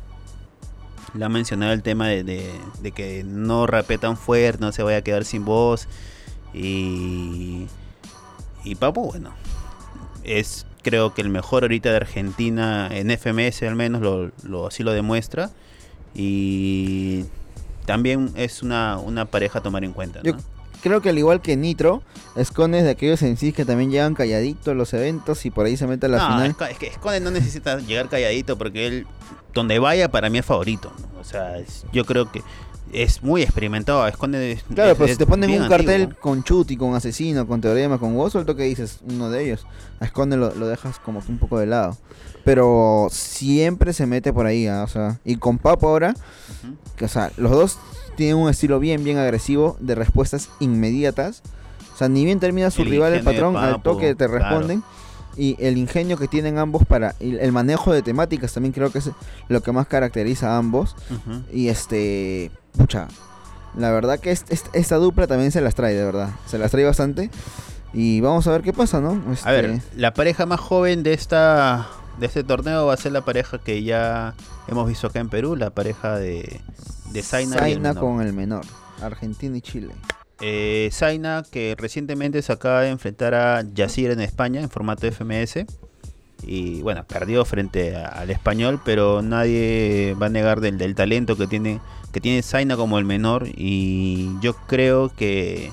le 1.15 1.25
han 1.25 1.33
mencionado 1.33 1.73
el 1.73 1.83
tema 1.83 2.09
de, 2.09 2.25
de- 2.25 2.93
que 2.93 3.23
no 3.25 3.67
rapee 3.67 3.99
tan 3.99 4.17
fuerte, 4.17 4.61
no 4.61 4.73
se 4.73 4.83
vaya 4.83 4.99
a 4.99 5.03
quedar 5.03 5.25
sin 5.25 5.45
voz. 5.45 5.89
Y, 6.55 7.67
y 8.65 8.75
Papo, 8.77 9.03
bueno, 9.03 9.31
es 10.25 10.67
creo 10.83 11.15
que 11.15 11.23
el 11.23 11.29
mejor 11.29 11.63
ahorita 11.65 11.91
de 11.91 11.97
Argentina 11.97 12.89
en 12.91 13.11
FMS 13.11 13.63
al 13.63 13.77
menos 13.77 14.03
lo, 14.03 14.31
lo- 14.43 14.67
así 14.67 14.83
lo 14.83 14.93
demuestra. 14.93 15.51
Y 16.15 17.25
también 17.87 18.31
es 18.37 18.63
una, 18.63 18.99
una 18.99 19.25
pareja 19.27 19.59
a 19.61 19.63
tomar 19.63 19.85
en 19.85 19.93
cuenta. 19.93 20.21
¿no? 20.33 20.39
Creo 20.83 21.01
que 21.01 21.09
al 21.11 21.19
igual 21.19 21.41
que 21.41 21.57
Nitro, 21.57 22.03
Scone 22.43 22.79
es 22.79 22.85
de 22.85 22.91
aquellos 22.91 23.23
en 23.23 23.37
sí 23.37 23.53
que 23.53 23.65
también 23.65 23.91
llegan 23.91 24.15
calladitos 24.15 24.69
a 24.69 24.75
los 24.75 24.93
eventos 24.93 25.47
y 25.47 25.51
por 25.51 25.67
ahí 25.67 25.77
se 25.77 25.87
mete 25.87 26.07
a 26.07 26.09
la 26.09 26.19
no, 26.19 26.27
final. 26.27 26.57
Es, 26.71 26.79
que 26.79 26.87
Esconde 26.89 27.21
no 27.21 27.31
necesita 27.31 27.79
llegar 27.79 28.09
calladito 28.09 28.59
porque 28.59 28.87
él, 28.87 29.07
donde 29.55 29.79
vaya, 29.79 30.11
para 30.11 30.29
mí 30.29 30.39
es 30.39 30.45
favorito. 30.45 30.93
¿no? 31.15 31.21
O 31.21 31.25
sea, 31.25 31.59
es- 31.59 31.85
yo 31.93 32.05
creo 32.05 32.31
que 32.31 32.43
es 32.93 33.23
muy 33.23 33.43
experimentado. 33.43 34.07
Esconde 34.07 34.53
es- 34.53 34.63
Claro, 34.75 34.93
es- 34.93 34.99
pero 34.99 35.09
si 35.09 35.17
te 35.17 35.27
ponen 35.27 35.51
un 35.63 35.69
cartel 35.69 36.03
antiguo. 36.03 36.21
con 36.21 36.43
Chuti, 36.43 36.77
con 36.77 36.95
Asesino, 36.95 37.47
con 37.47 37.61
Teorema, 37.61 37.99
con 37.99 38.31
suelto 38.31 38.57
que 38.57 38.65
dices 38.65 38.99
uno 39.09 39.31
de 39.31 39.45
ellos. 39.45 39.67
A 40.01 40.05
Esconde 40.05 40.37
lo, 40.37 40.55
lo 40.55 40.67
dejas 40.67 40.99
como 40.99 41.25
que 41.25 41.31
un 41.31 41.39
poco 41.39 41.59
de 41.59 41.67
lado. 41.67 41.97
Pero 42.45 43.07
siempre 43.11 43.93
se 43.93 44.07
mete 44.07 44.33
por 44.33 44.47
ahí, 44.47 44.67
¿ah? 44.67 44.83
o 44.83 44.89
sea. 44.89 45.21
Y 45.25 45.37
con 45.37 45.59
Papo 45.59 45.89
ahora, 45.89 46.15
que, 46.97 47.05
o 47.05 47.09
sea, 47.09 47.31
los 47.37 47.53
dos 47.53 47.79
tienen 48.17 48.37
un 48.37 48.49
estilo 48.51 48.79
bien, 48.79 49.05
bien 49.05 49.19
agresivo, 49.19 49.77
de 49.81 49.95
respuestas 49.95 50.49
inmediatas. 50.61 51.43
O 51.95 51.99
sea, 51.99 52.09
ni 52.09 52.25
bien 52.25 52.41
termina 52.41 52.71
su 52.71 52.83
El 52.83 52.91
rival, 52.91 53.13
el 53.13 53.23
patrón, 53.23 53.57
al 53.57 53.83
toque 53.83 54.15
te 54.15 54.27
claro. 54.27 54.33
responden. 54.39 54.83
Y 55.37 55.57
el 55.61 55.79
ingenio 55.79 56.19
que 56.19 56.29
tienen 56.29 56.59
ambos 56.59 56.85
para 56.87 57.15
y 57.19 57.37
el 57.37 57.53
manejo 57.53 57.93
de 57.93 58.03
temáticas 58.03 58.53
también 58.53 58.73
creo 58.73 58.91
que 58.91 58.99
es 58.99 59.11
lo 59.49 59.63
que 59.63 59.73
más 59.73 59.87
caracteriza 59.87 60.51
a 60.55 60.59
ambos. 60.59 60.95
Y 61.53 61.69
este, 61.69 62.51
pucha, 62.77 63.09
la 63.77 63.91
verdad 63.91 64.19
que 64.21 64.31
est- 64.31 64.53
est- 64.53 64.67
esta 64.75 64.97
dupla 64.97 65.27
también 65.27 65.51
se 65.51 65.63
las 65.63 65.75
trae, 65.75 65.95
de 65.95 66.05
verdad. 66.05 66.31
Se 66.47 66.59
las 66.59 66.71
trae 66.71 66.85
bastante. 66.85 67.31
Y 67.95 68.21
vamos 68.21 68.47
a 68.47 68.51
ver 68.53 68.63
qué 68.63 68.73
pasa, 68.75 69.01
¿no? 69.01 69.23
A 69.29 69.33
Este, 69.33 69.51
ver, 69.51 69.81
la 69.97 70.13
pareja 70.15 70.45
más 70.47 70.61
joven 70.61 71.03
de 71.03 71.13
esta 71.15 71.89
de 72.21 72.27
este 72.27 72.45
torneo 72.45 72.87
va 72.87 72.93
a 72.95 72.97
ser 72.99 73.13
la 73.13 73.23
pareja 73.23 73.59
que 73.59 73.83
ya 73.83 74.35
hemos 74.69 74.87
visto 74.87 75.07
acá 75.07 75.21
en 75.21 75.31
Perú, 75.31 75.57
la 75.57 75.71
pareja 75.71 76.17
de, 76.17 76.61
de 77.13 77.23
Zaina, 77.23 77.51
y 77.55 77.59
el 77.59 77.61
Zaina 77.75 77.89
menor. 77.91 78.03
con 78.03 78.23
el 78.27 78.33
menor. 78.33 78.65
Argentina 79.01 79.57
y 79.57 79.61
Chile. 79.61 79.95
Eh, 80.41 80.89
Zaina, 80.93 81.45
que 81.51 81.75
recientemente 81.79 82.43
se 82.43 82.53
acaba 82.53 82.81
de 82.83 82.91
enfrentar 82.91 83.35
a 83.35 83.63
Yacir 83.75 84.11
en 84.11 84.21
España 84.21 84.61
en 84.61 84.71
formato 84.71 85.07
FMS. 85.07 85.67
Y 86.45 86.83
bueno, 86.83 87.05
perdió 87.05 87.45
frente 87.45 87.95
a- 87.95 88.09
al 88.09 88.31
español, 88.31 88.81
pero 88.85 89.23
nadie 89.23 90.17
va 90.21 90.27
a 90.27 90.31
negar 90.31 90.61
del, 90.61 90.79
del 90.79 90.95
talento 90.97 91.37
que 91.37 91.47
tiene, 91.47 91.81
que 92.13 92.21
tiene 92.21 92.43
Zaina 92.43 92.77
como 92.77 92.99
el 92.99 93.05
menor. 93.05 93.47
Y 93.55 94.31
yo 94.41 94.55
creo 94.67 95.09
que, 95.15 95.71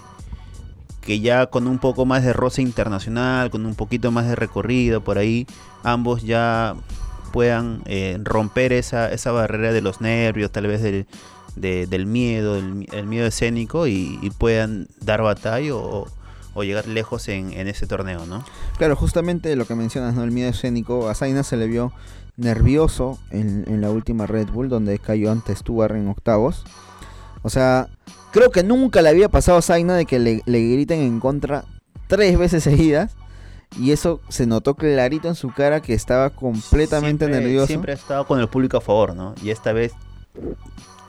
que 1.02 1.20
ya 1.22 1.48
con 1.48 1.66
un 1.68 1.80
poco 1.80 2.06
más 2.06 2.24
de 2.24 2.34
roce 2.34 2.62
internacional, 2.62 3.50
con 3.50 3.66
un 3.66 3.74
poquito 3.74 4.12
más 4.12 4.28
de 4.28 4.36
recorrido 4.36 5.02
por 5.04 5.18
ahí, 5.18 5.48
ambos 5.84 6.22
ya 6.22 6.76
puedan 7.30 7.82
eh, 7.86 8.18
romper 8.24 8.74
esa, 8.74 9.12
esa 9.12 9.32
barrera 9.32 9.72
de 9.72 9.82
los 9.82 10.02
nervios, 10.02 10.52
tal 10.52 10.68
vez 10.68 10.82
del, 10.82 11.06
de- 11.56 11.88
del 11.88 12.06
miedo, 12.06 12.58
el 12.58 13.06
miedo 13.08 13.28
escénico 13.28 13.88
y, 13.88 14.32
puedan 14.38 14.88
dar 15.02 15.22
batalla 15.22 15.76
o, 15.76 16.08
llegar 16.62 16.88
lejos 16.88 17.30
en, 17.30 17.54
ese 17.54 17.88
torneo, 17.88 18.26
¿no? 18.26 18.44
Claro, 18.78 18.96
justamente 18.98 19.56
lo 19.56 19.66
que 19.66 19.76
mencionas, 19.76 20.14
¿no? 20.14 20.26
El 20.26 20.32
miedo 20.32 20.50
escénico. 20.50 21.08
A 21.08 21.16
Zaina 21.16 21.44
se 21.44 21.56
le 21.56 21.68
vio 21.68 21.94
nervioso 22.36 23.18
en, 23.32 23.64
en 23.68 23.80
la 23.80 23.90
última 23.92 24.26
Red 24.26 24.50
Bull, 24.50 24.68
donde 24.68 25.00
cayó 25.00 25.32
ante 25.32 25.56
Stuart 25.56 25.96
en 25.96 26.10
octavos. 26.10 26.66
O 27.44 27.50
sea, 27.50 27.88
creo 28.32 28.52
que 28.52 28.64
nunca 28.64 29.02
le 29.02 29.08
había 29.08 29.30
pasado 29.30 29.58
a 29.58 29.62
Zaina 29.62 29.96
de 29.96 30.06
que 30.06 30.20
le, 30.20 30.42
le 30.46 30.60
griten 30.62 31.00
en 31.00 31.22
contra 31.22 31.64
tres 32.08 32.38
veces 32.38 32.62
seguidas. 32.66 33.16
Y 33.78 33.92
eso 33.92 34.20
se 34.30 34.46
notó 34.48 34.76
clarito 34.76 35.28
en 35.28 35.36
su 35.36 35.52
cara 35.52 35.82
que 35.82 35.94
estaba 35.94 36.30
completamente 36.32 37.26
Siempre- 37.26 37.42
nervioso. 37.42 37.68
Siempre 37.68 37.92
ha 37.94 37.96
estado 37.96 38.26
con 38.26 38.40
el 38.40 38.48
público 38.48 38.78
a 38.78 38.82
favor, 38.82 39.16
¿no? 39.16 39.36
Y 39.44 39.52
esta 39.52 39.74
vez 39.74 39.94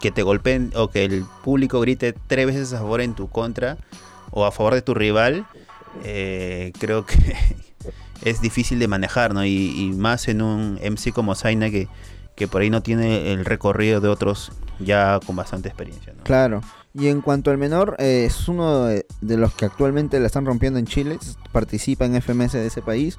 que 0.00 0.10
te 0.10 0.22
golpeen 0.22 0.72
o 0.76 0.88
que 0.88 1.04
el 1.04 1.24
público 1.44 1.80
grite 1.80 2.14
tres 2.26 2.46
veces 2.46 2.72
a 2.72 2.78
favor 2.78 3.00
en 3.00 3.14
tu 3.14 3.28
contra 3.28 3.76
o 4.30 4.44
a 4.44 4.52
favor 4.52 4.74
de 4.74 4.82
tu 4.82 4.94
rival, 4.94 5.46
eh, 6.04 6.72
creo 6.78 7.04
que 7.06 7.16
es 8.22 8.40
difícil 8.40 8.78
de 8.78 8.88
manejar, 8.88 9.34
¿no? 9.34 9.44
Y, 9.44 9.50
y 9.80 9.90
más 9.92 10.28
en 10.28 10.42
un 10.42 10.78
MC 10.82 11.12
como 11.12 11.34
Zaina 11.34 11.70
que, 11.70 11.88
que 12.36 12.46
por 12.46 12.62
ahí 12.62 12.70
no 12.70 12.82
tiene 12.82 13.32
el 13.32 13.44
recorrido 13.44 14.00
de 14.00 14.08
otros 14.08 14.52
ya 14.78 15.18
con 15.26 15.36
bastante 15.36 15.68
experiencia, 15.68 16.12
¿no? 16.16 16.22
Claro. 16.24 16.60
Y 16.92 17.06
en 17.06 17.20
cuanto 17.20 17.50
al 17.52 17.58
menor, 17.58 17.94
eh, 17.98 18.24
es 18.26 18.48
uno 18.48 18.84
de, 18.86 19.06
de 19.20 19.36
los 19.36 19.54
que 19.54 19.64
actualmente 19.64 20.18
la 20.18 20.26
están 20.26 20.44
rompiendo 20.44 20.78
en 20.78 20.86
Chile. 20.86 21.18
Participa 21.52 22.04
en 22.04 22.20
FMS 22.20 22.52
de 22.54 22.66
ese 22.66 22.82
país. 22.82 23.16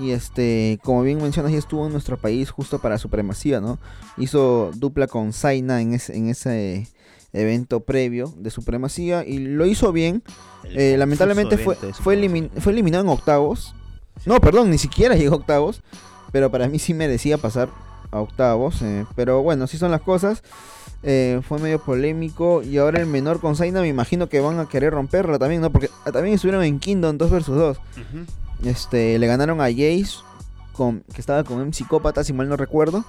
Y 0.00 0.10
este, 0.10 0.78
como 0.84 1.02
bien 1.02 1.18
mencionas, 1.22 1.50
ya 1.52 1.58
estuvo 1.58 1.86
en 1.86 1.92
nuestro 1.92 2.18
país 2.18 2.50
justo 2.50 2.78
para 2.78 2.98
Supremacía, 2.98 3.60
¿no? 3.60 3.78
Hizo 4.18 4.70
dupla 4.74 5.06
con 5.06 5.32
Zaina 5.32 5.80
en 5.80 5.94
ese, 5.94 6.16
en 6.16 6.28
ese 6.28 6.88
evento 7.32 7.80
previo 7.80 8.32
de 8.36 8.50
Supremacía 8.50 9.24
y 9.26 9.38
lo 9.38 9.64
hizo 9.66 9.92
bien. 9.92 10.22
Eh, 10.64 10.96
lamentablemente 10.98 11.56
fue, 12.02 12.16
elimin- 12.18 12.50
fue 12.60 12.72
eliminado 12.72 13.02
en 13.04 13.10
octavos. 13.10 13.74
No, 14.26 14.38
perdón, 14.40 14.70
ni 14.70 14.76
siquiera 14.78 15.14
llegó 15.16 15.36
a 15.36 15.38
octavos. 15.38 15.80
Pero 16.32 16.50
para 16.50 16.68
mí 16.68 16.78
sí 16.78 16.92
merecía 16.94 17.38
pasar 17.38 17.70
a 18.12 18.20
octavos. 18.20 18.82
eh, 18.82 19.06
pero 19.16 19.42
bueno, 19.42 19.64
así 19.64 19.78
son 19.78 19.90
las 19.90 20.02
cosas. 20.02 20.42
Eh, 21.02 21.40
fue 21.46 21.58
medio 21.58 21.78
polémico. 21.78 22.62
Y 22.62 22.78
ahora 22.78 23.00
el 23.00 23.06
menor 23.06 23.40
con 23.40 23.56
Zaina 23.56 23.80
me 23.80 23.88
imagino 23.88 24.28
que 24.28 24.40
van 24.40 24.58
a 24.58 24.66
querer 24.66 24.92
romperla 24.92 25.38
también, 25.38 25.62
¿no? 25.62 25.70
Porque 25.70 25.90
ah, 26.04 26.12
también 26.12 26.34
estuvieron 26.34 26.62
en 26.64 26.78
Kingdom 26.78 27.16
2 27.18 27.30
vs 27.30 27.46
2. 27.46 27.76
Ujú. 27.76 28.68
Este, 28.68 29.18
le 29.18 29.26
ganaron 29.26 29.60
a 29.60 29.64
Jace, 29.64 30.18
con, 30.72 31.02
que 31.14 31.20
estaba 31.20 31.44
con 31.44 31.58
un 31.58 31.72
psicópata, 31.72 32.24
si 32.24 32.32
mal 32.32 32.48
no 32.48 32.56
recuerdo. 32.56 33.04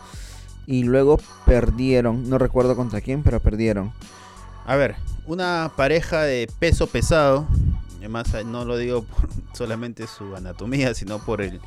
Y 0.65 0.83
luego 0.83 1.19
perdieron. 1.45 2.29
No 2.29 2.37
recuerdo 2.37 2.75
contra 2.75 3.01
quién, 3.01 3.23
pero 3.23 3.39
perdieron. 3.39 3.91
A 4.65 4.75
ver, 4.75 4.95
una 5.25 5.71
pareja 5.75 6.21
de 6.21 6.49
peso 6.59 6.87
pesado, 6.87 7.47
además 7.97 8.27
no 8.45 8.63
lo 8.63 8.77
digo 8.77 9.03
por 9.03 9.29
solamente 9.53 10.07
su 10.07 10.35
anatomía, 10.35 10.93
sino 10.93 11.19
por 11.19 11.41
el, 11.41 11.59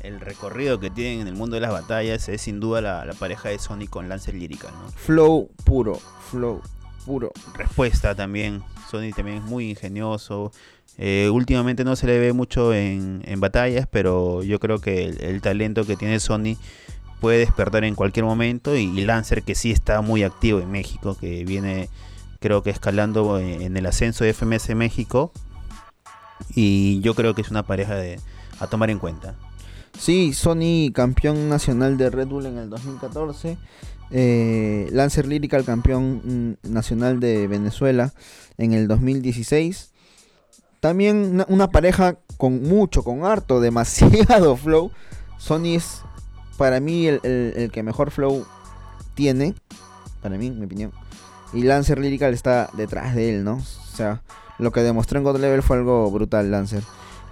el 0.00 0.20
recorrido 0.20 0.80
que 0.80 0.90
tienen 0.90 1.20
en 1.20 1.26
el 1.28 1.34
mundo 1.34 1.54
de 1.54 1.60
las 1.60 1.70
batallas, 1.72 2.28
es 2.28 2.40
sin 2.42 2.58
duda 2.60 2.80
la, 2.80 3.04
la 3.04 3.12
pareja 3.14 3.48
de 3.50 3.58
Sony 3.58 3.86
con 3.88 4.08
Lancer 4.08 4.34
Lyrical, 4.34 4.72
¿no? 4.82 4.90
Flow 4.92 5.50
puro, 5.64 6.00
flow 6.30 6.60
puro. 7.06 7.30
Respuesta 7.54 8.14
también, 8.14 8.62
Sony 8.90 9.12
también 9.14 9.38
es 9.38 9.42
muy 9.44 9.70
ingenioso. 9.70 10.52
eh, 10.98 11.30
últimamente 11.32 11.84
no 11.84 11.96
se 11.96 12.06
le 12.06 12.18
ve 12.18 12.32
mucho 12.32 12.74
en, 12.74 13.22
en 13.24 13.40
batallas, 13.40 13.86
pero 13.90 14.42
yo 14.42 14.58
creo 14.60 14.78
que 14.80 15.04
el, 15.04 15.20
el 15.22 15.40
talento 15.40 15.86
que 15.86 15.96
tiene 15.96 16.20
Sony 16.20 16.56
puede 17.20 17.38
despertar 17.38 17.84
en 17.84 17.94
cualquier 17.94 18.24
momento 18.24 18.76
y, 18.76 18.82
y 18.82 19.04
Lancer 19.04 19.42
que 19.44 19.54
sí 19.54 19.70
está 19.70 20.00
muy 20.02 20.24
activo 20.24 20.58
en 20.60 20.70
México, 20.70 21.16
que 21.18 21.44
viene 21.44 21.88
creo 22.40 22.64
que 22.64 22.70
escalando 22.70 23.38
en 23.38 23.62
en 23.62 23.76
el 23.76 23.86
ascenso 23.86 24.24
de 24.24 24.34
FMS 24.34 24.74
México 24.74 25.32
y 26.54 27.00
yo 27.00 27.14
creo 27.14 27.34
que 27.34 27.42
es 27.42 27.50
una 27.50 27.62
pareja 27.62 27.94
de, 27.94 28.18
a 28.58 28.66
tomar 28.66 28.90
en 28.90 28.98
cuenta. 28.98 29.36
Sí, 29.98 30.32
Sony 30.32 30.90
campeón 30.92 31.48
nacional 31.48 31.96
de 31.96 32.10
Red 32.10 32.28
Bull 32.28 32.46
en 32.46 32.58
el 32.58 32.70
2014. 32.70 33.56
eh, 34.10 34.88
Lancer 34.92 35.26
Lyrical 35.26 35.64
campeón 35.64 36.56
mm, 36.62 36.72
nacional 36.72 37.20
de 37.20 37.46
Venezuela 37.46 38.12
en 38.58 38.72
el 38.72 38.88
2016. 38.88 39.90
También 40.80 41.44
una, 41.48 41.68
pareja 41.70 42.16
con 42.36 42.62
mucho, 42.62 43.04
con 43.04 43.24
harto, 43.24 43.60
demasiado 43.60 44.56
flow. 44.56 44.90
Sony 45.38 45.76
es 45.76 46.02
para 46.58 46.80
mí 46.80 47.06
el, 47.06 47.20
el- 47.22 47.70
que 47.70 47.82
mejor 47.82 48.10
flow 48.10 48.44
tiene. 49.14 49.54
Para 50.20 50.36
mí, 50.36 50.50
mi 50.50 50.64
opinión. 50.66 50.92
Y 51.52 51.62
Lancer 51.64 51.98
Lyrical 51.98 52.32
está 52.32 52.70
detrás 52.74 53.14
de 53.14 53.30
él, 53.30 53.44
¿no? 53.44 53.56
O 53.56 53.96
sea, 53.96 54.22
lo 54.58 54.72
que 54.72 54.80
demostró 54.80 55.18
en 55.18 55.24
God 55.24 55.38
Level 55.38 55.62
fue 55.62 55.76
algo 55.76 56.10
brutal, 56.10 56.50
Lancer. 56.50 56.82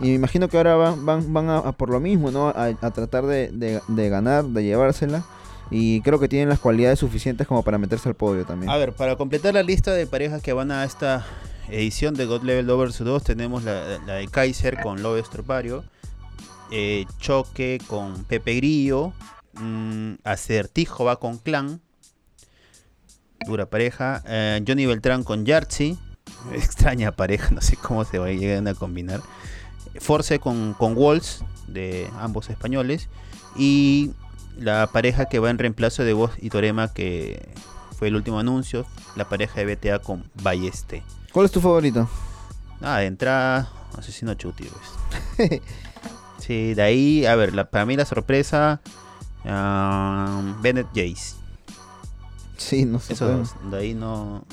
Y 0.01 0.09
me 0.09 0.15
imagino 0.15 0.49
que 0.49 0.57
ahora 0.57 0.77
van, 0.77 1.05
van, 1.05 1.33
van 1.33 1.49
a, 1.51 1.59
a 1.59 1.73
por 1.73 1.91
lo 1.91 2.01
mismo, 2.01 2.31
¿no? 2.31 2.49
A, 2.49 2.67
a 2.81 2.91
tratar 2.91 3.27
de, 3.27 3.51
de- 3.87 4.09
ganar, 4.09 4.45
de 4.45 4.65
llevársela. 4.65 5.25
Y 5.71 6.01
creo 6.01 6.19
que 6.19 6.27
tienen 6.29 6.49
las 6.49 6.59
cualidades 6.59 6.99
suficientes 6.99 7.47
como 7.47 7.63
para 7.63 7.79
meterse 7.79 8.09
al 8.09 8.15
podio 8.17 8.45
también. 8.45 8.71
A 8.71 8.77
ver, 8.77 8.93
para 8.93 9.17
completar 9.17 9.55
la 9.55 9.63
lista 9.63 9.93
de 9.93 10.07
parejas 10.07 10.43
que 10.43 10.53
van 10.53 10.71
a 10.73 10.85
esta 10.85 11.25
edición 11.69 12.15
de 12.15 12.25
God 12.27 12.43
Level 12.43 12.67
2 12.67 12.89
vs 12.89 12.99
2, 13.05 13.23
tenemos 13.25 13.63
la, 13.63 13.99
de 13.99 14.27
Kaiser 14.29 14.81
con 14.81 15.03
Lobo 15.03 15.17
Estropario, 15.17 15.85
eh, 16.73 17.05
Choque 17.19 17.79
con 17.87 18.25
Pepe 18.25 18.55
Grillo, 18.57 19.13
mm, 19.61 20.15
Acertijo 20.25 21.05
va 21.05 21.21
con 21.21 21.39
Clan, 21.39 21.81
dura 23.47 23.67
pareja, 23.67 24.23
eh, 24.27 24.63
Johnny 24.67 24.87
Beltrán 24.87 25.23
con 25.25 25.45
Yartzi, 25.45 25.97
extraña 26.53 27.13
pareja, 27.13 27.51
no 27.51 27.61
sé 27.61 27.77
cómo 27.77 28.05
se 28.05 28.19
vayan 28.19 28.67
a 28.67 28.75
combinar, 28.75 29.21
Force 29.99 30.39
con, 30.39 30.75
con 30.75 30.95
Walls, 30.97 31.45
de 31.67 32.09
ambos 32.19 32.51
españoles, 32.51 33.09
y 33.57 34.13
la 34.57 34.87
pareja 34.89 35.27
que 35.27 35.39
va 35.39 35.51
en 35.51 35.59
reemplazo 35.59 36.05
de 36.05 36.13
Voz 36.13 36.33
y 36.39 36.51
Torema, 36.51 36.93
que 36.93 37.49
fue 37.99 38.09
el 38.09 38.17
último 38.17 38.39
anuncio, 38.39 38.87
la 39.17 39.29
pareja 39.29 39.61
de 39.65 39.75
BTA 39.75 39.99
con 40.01 40.31
Balleste. 40.43 41.03
¿Cuál 41.33 41.47
es 41.47 41.53
tu 41.53 41.61
favorito? 41.61 42.09
Ah, 42.81 42.99
de 42.99 43.07
entrada, 43.07 43.71
Asesino 43.99 44.35
Chuti, 44.35 44.65
pues. 45.37 45.61
sí, 46.39 46.75
de 46.75 46.83
ahí, 46.83 47.27
a 47.27 47.35
ver, 47.37 47.55
la- 47.55 47.71
para 47.71 47.85
mí 47.87 47.97
la 47.97 48.05
sorpresa, 48.05 48.81
ah, 49.45 50.41
Bennett 50.61 50.89
Jace. 50.95 51.37
Sí, 52.57 52.85
no 52.85 53.01
sé. 53.01 53.15
Esos 53.15 53.53
dos, 53.55 53.71
de 53.71 53.79
ahí 53.79 53.95
no... 53.95 54.45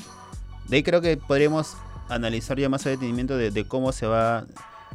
De 0.68 0.78
ahí 0.78 0.84
creo 0.84 1.02
que 1.02 1.18
podríamos 1.18 1.76
analizar 2.10 2.58
ya 2.60 2.70
más 2.70 2.86
a 2.86 2.90
detenimiento 2.90 3.38
de, 3.38 3.52
de 3.52 3.68
cómo 3.68 3.92
se 3.92 4.06
va 4.08 4.46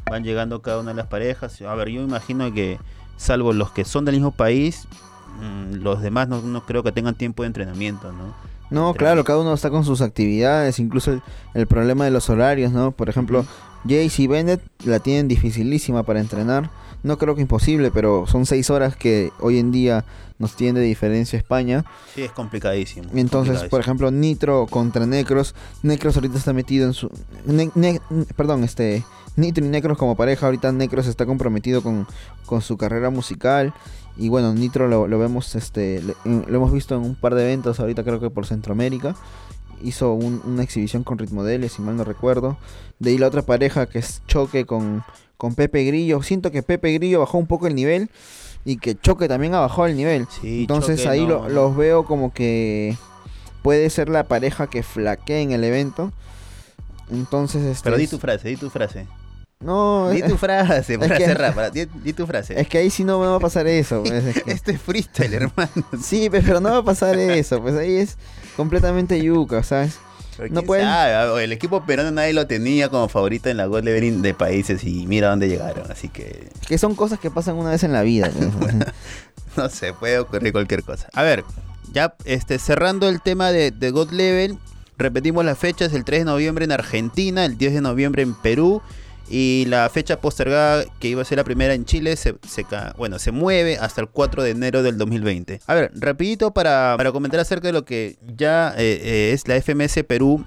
van 0.09 0.23
llegando 0.23 0.61
cada 0.61 0.79
una 0.79 0.91
de 0.91 0.95
las 0.97 1.07
parejas. 1.07 1.61
A 1.61 1.75
ver, 1.75 1.89
yo 1.89 2.01
imagino 2.01 2.51
que 2.53 2.79
salvo 3.17 3.53
los 3.53 3.71
que 3.71 3.85
son 3.85 4.05
del 4.05 4.15
mismo 4.15 4.31
país, 4.31 4.87
mm, 5.41 5.75
los 5.83 6.01
demás 6.01 6.27
no, 6.27 6.41
no 6.41 6.65
creo 6.65 6.83
que 6.83 6.91
tengan 6.91 7.15
tiempo 7.15 7.43
de 7.43 7.47
entrenamiento, 7.47 8.11
¿no? 8.11 8.33
No, 8.69 8.93
claro, 8.95 9.23
cada 9.23 9.39
uno 9.39 9.53
está 9.53 9.69
con 9.69 9.85
sus 9.85 10.01
actividades, 10.01 10.79
incluso 10.79 11.11
el, 11.11 11.21
el 11.53 11.67
problema 11.67 12.05
de 12.05 12.11
los 12.11 12.29
horarios, 12.29 12.71
¿no? 12.71 12.91
Por 12.91 13.07
ejemplo, 13.07 13.45
Jace 13.83 14.23
y 14.23 14.27
Bennett 14.27 14.61
la 14.85 14.99
tienen 14.99 15.27
dificilísima 15.27 16.03
para 16.03 16.19
entrenar. 16.19 16.69
No 17.03 17.17
creo 17.17 17.35
que 17.35 17.41
imposible, 17.41 17.91
pero 17.91 18.25
son 18.27 18.45
seis 18.45 18.69
horas 18.69 18.95
que 18.95 19.31
hoy 19.41 19.59
en 19.59 19.71
día 19.71 20.05
nos 20.39 20.55
tiene 20.55 20.79
de 20.79 20.85
diferencia 20.85 21.37
España. 21.37 21.83
Sí, 22.15 22.21
es 22.23 22.31
complicadísimo. 22.31 23.03
Entonces, 23.13 23.29
complicadísimo. 23.29 23.69
por 23.69 23.79
ejemplo, 23.81 24.09
Nitro 24.11 24.65
contra 24.67 25.05
Necros. 25.05 25.53
Necros 25.83 26.15
ahorita 26.15 26.37
está 26.37 26.53
metido 26.53 26.87
en 26.87 26.93
su... 26.93 27.11
Ne- 27.45 27.71
Ne- 27.75 27.99
perdón, 28.37 28.63
este... 28.63 29.03
Nitro 29.35 29.65
y 29.65 29.69
Necros 29.69 29.97
como 29.97 30.15
pareja. 30.15 30.45
Ahorita 30.45 30.71
Necros 30.71 31.07
está 31.07 31.25
comprometido 31.25 31.81
con, 31.81 32.07
con 32.45 32.61
su 32.61 32.77
carrera 32.77 33.09
musical. 33.09 33.73
Y 34.17 34.29
bueno, 34.29 34.53
Nitro 34.53 34.87
lo, 34.87 35.07
lo 35.07 35.17
vemos, 35.19 35.55
este... 35.55 36.01
lo 36.23 36.55
hemos 36.55 36.71
visto 36.71 36.95
en 36.95 37.01
un 37.01 37.15
par 37.15 37.33
de 37.35 37.43
eventos 37.43 37.79
ahorita 37.79 38.03
creo 38.03 38.19
que 38.19 38.29
por 38.29 38.45
Centroamérica. 38.45 39.15
Hizo 39.81 40.13
un- 40.13 40.41
una 40.45 40.63
exhibición 40.63 41.03
con 41.03 41.17
Ritmodeles, 41.17 41.73
si 41.73 41.81
mal 41.81 41.97
no 41.97 42.03
recuerdo. 42.03 42.57
De 42.99 43.09
ahí 43.09 43.17
la 43.17 43.27
otra 43.27 43.41
pareja 43.41 43.87
que 43.87 43.99
es 43.99 44.21
Choque 44.27 44.65
con, 44.65 45.03
con 45.37 45.55
Pepe 45.55 45.83
Grillo. 45.83 46.21
Siento 46.21 46.51
que 46.51 46.61
Pepe 46.63 46.93
Grillo 46.93 47.19
bajó 47.19 47.37
un 47.37 47.47
poco 47.47 47.67
el 47.67 47.75
nivel. 47.75 48.09
Y 48.65 48.77
que 48.77 48.95
Choque 48.95 49.27
también 49.27 49.55
ha 49.55 49.59
bajado 49.59 49.87
el 49.87 49.97
nivel. 49.97 50.25
Sí, 50.41 50.61
Entonces 50.61 50.99
Choque 50.99 51.09
ahí 51.09 51.21
no- 51.25 51.39
lo- 51.39 51.49
los 51.49 51.75
veo 51.75 52.05
como 52.05 52.31
que 52.33 52.95
puede 53.61 53.89
ser 53.89 54.07
la 54.09 54.23
pareja 54.25 54.67
que 54.67 54.83
flaquee 54.83 55.41
en 55.41 55.51
el 55.51 55.63
evento. 55.65 56.13
Entonces, 57.11 57.63
este, 57.63 57.83
Pero 57.83 57.97
di 57.97 58.07
tu 58.07 58.17
frase, 58.19 58.47
di 58.49 58.55
tu 58.57 58.69
frase. 58.69 59.05
No, 59.63 60.09
Di 60.09 60.19
es, 60.23 60.27
tu 60.29 60.37
frase 60.37 60.99
para 60.99 61.17
que- 61.17 61.25
cerrar. 61.25 61.53
para- 61.55 61.69
di, 61.69 61.85
di 62.03 62.13
tu 62.13 62.25
frase. 62.27 62.59
es 62.59 62.67
que 62.67 62.77
ahí 62.79 62.89
sí 62.89 63.03
no 63.03 63.19
me 63.19 63.27
va 63.27 63.35
a 63.35 63.39
pasar 63.39 63.67
eso. 63.67 64.03
pues, 64.03 64.23
es 64.23 64.43
que- 64.43 64.51
Este 64.51 64.71
es 64.73 64.81
freestyle, 64.81 65.33
hermano. 65.33 65.71
sí, 66.03 66.29
pues, 66.29 66.43
pero 66.45 66.59
no 66.59 66.69
va 66.71 66.77
a 66.77 66.83
pasar 66.83 67.17
eso. 67.17 67.61
Pues 67.61 67.75
ahí 67.75 67.95
es 67.97 68.17
completamente 68.55 69.21
yuca, 69.21 69.63
¿sabes? 69.63 69.97
Pero 70.37 70.51
No 70.53 70.63
pueden- 70.63 70.85
sabe, 70.85 71.43
El 71.43 71.51
equipo 71.51 71.85
peruano 71.85 72.11
nadie 72.11 72.33
lo 72.33 72.47
tenía 72.47 72.89
como 72.89 73.07
favorito 73.07 73.49
en 73.49 73.57
la 73.57 73.65
God 73.67 73.83
Leveling 73.83 74.21
de 74.21 74.33
países 74.33 74.83
y 74.83 75.05
mira 75.07 75.29
dónde 75.29 75.47
llegaron. 75.47 75.91
Así 75.91 76.09
que 76.09 76.49
Que 76.67 76.77
son 76.77 76.95
cosas 76.95 77.19
que 77.19 77.29
pasan 77.29 77.55
una 77.55 77.69
vez 77.69 77.83
en 77.83 77.93
la 77.93 78.01
vida. 78.01 78.31
pues. 78.59 78.73
no 79.55 79.69
sé, 79.69 79.93
puede 79.93 80.17
ocurrir 80.19 80.51
cualquier 80.51 80.83
cosa. 80.83 81.07
A 81.13 81.21
ver, 81.21 81.43
ya 81.93 82.15
este, 82.25 82.57
cerrando 82.57 83.07
el 83.09 83.21
tema 83.21 83.51
de, 83.51 83.69
de 83.69 83.91
God 83.91 84.09
Level, 84.11 84.57
repetimos 84.97 85.45
las 85.45 85.59
fechas: 85.59 85.93
el 85.93 86.03
3 86.03 86.21
de 86.21 86.25
noviembre 86.25 86.65
en 86.65 86.71
Argentina, 86.71 87.45
el 87.45 87.55
10 87.59 87.73
de 87.75 87.81
noviembre 87.81 88.23
en 88.23 88.33
Perú. 88.33 88.81
Y 89.35 89.65
la 89.65 89.89
fecha 89.89 90.21
postergada, 90.21 90.85
que 90.99 91.07
iba 91.07 91.23
a 91.23 91.25
ser 91.25 91.39
la 91.39 91.43
primera 91.43 91.73
en 91.73 91.85
Chile, 91.85 92.15
se, 92.17 92.35
se 92.47 92.67
bueno, 92.97 93.17
se 93.17 93.31
mueve 93.31 93.79
hasta 93.79 94.01
el 94.01 94.07
4 94.07 94.43
de 94.43 94.51
enero 94.51 94.83
del 94.83 94.95
2020. 94.99 95.59
A 95.65 95.73
ver, 95.73 95.91
rapidito 95.95 96.51
para, 96.51 96.93
para 96.97 97.11
comentar 97.11 97.39
acerca 97.39 97.69
de 97.69 97.73
lo 97.73 97.83
que 97.83 98.17
ya 98.37 98.75
eh, 98.77 99.01
eh, 99.01 99.31
es 99.33 99.47
la 99.47 99.59
FMS 99.59 100.03
Perú 100.03 100.45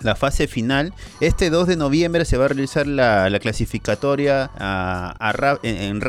la 0.00 0.14
fase 0.14 0.46
final. 0.46 0.94
Este 1.20 1.50
2 1.50 1.68
de 1.68 1.76
noviembre 1.76 2.24
se 2.24 2.38
va 2.38 2.46
a 2.46 2.48
realizar 2.48 2.86
la, 2.86 3.28
la 3.28 3.40
clasificatoria 3.40 4.50
a, 4.58 5.58
en, 5.62 5.76
en 5.76 6.02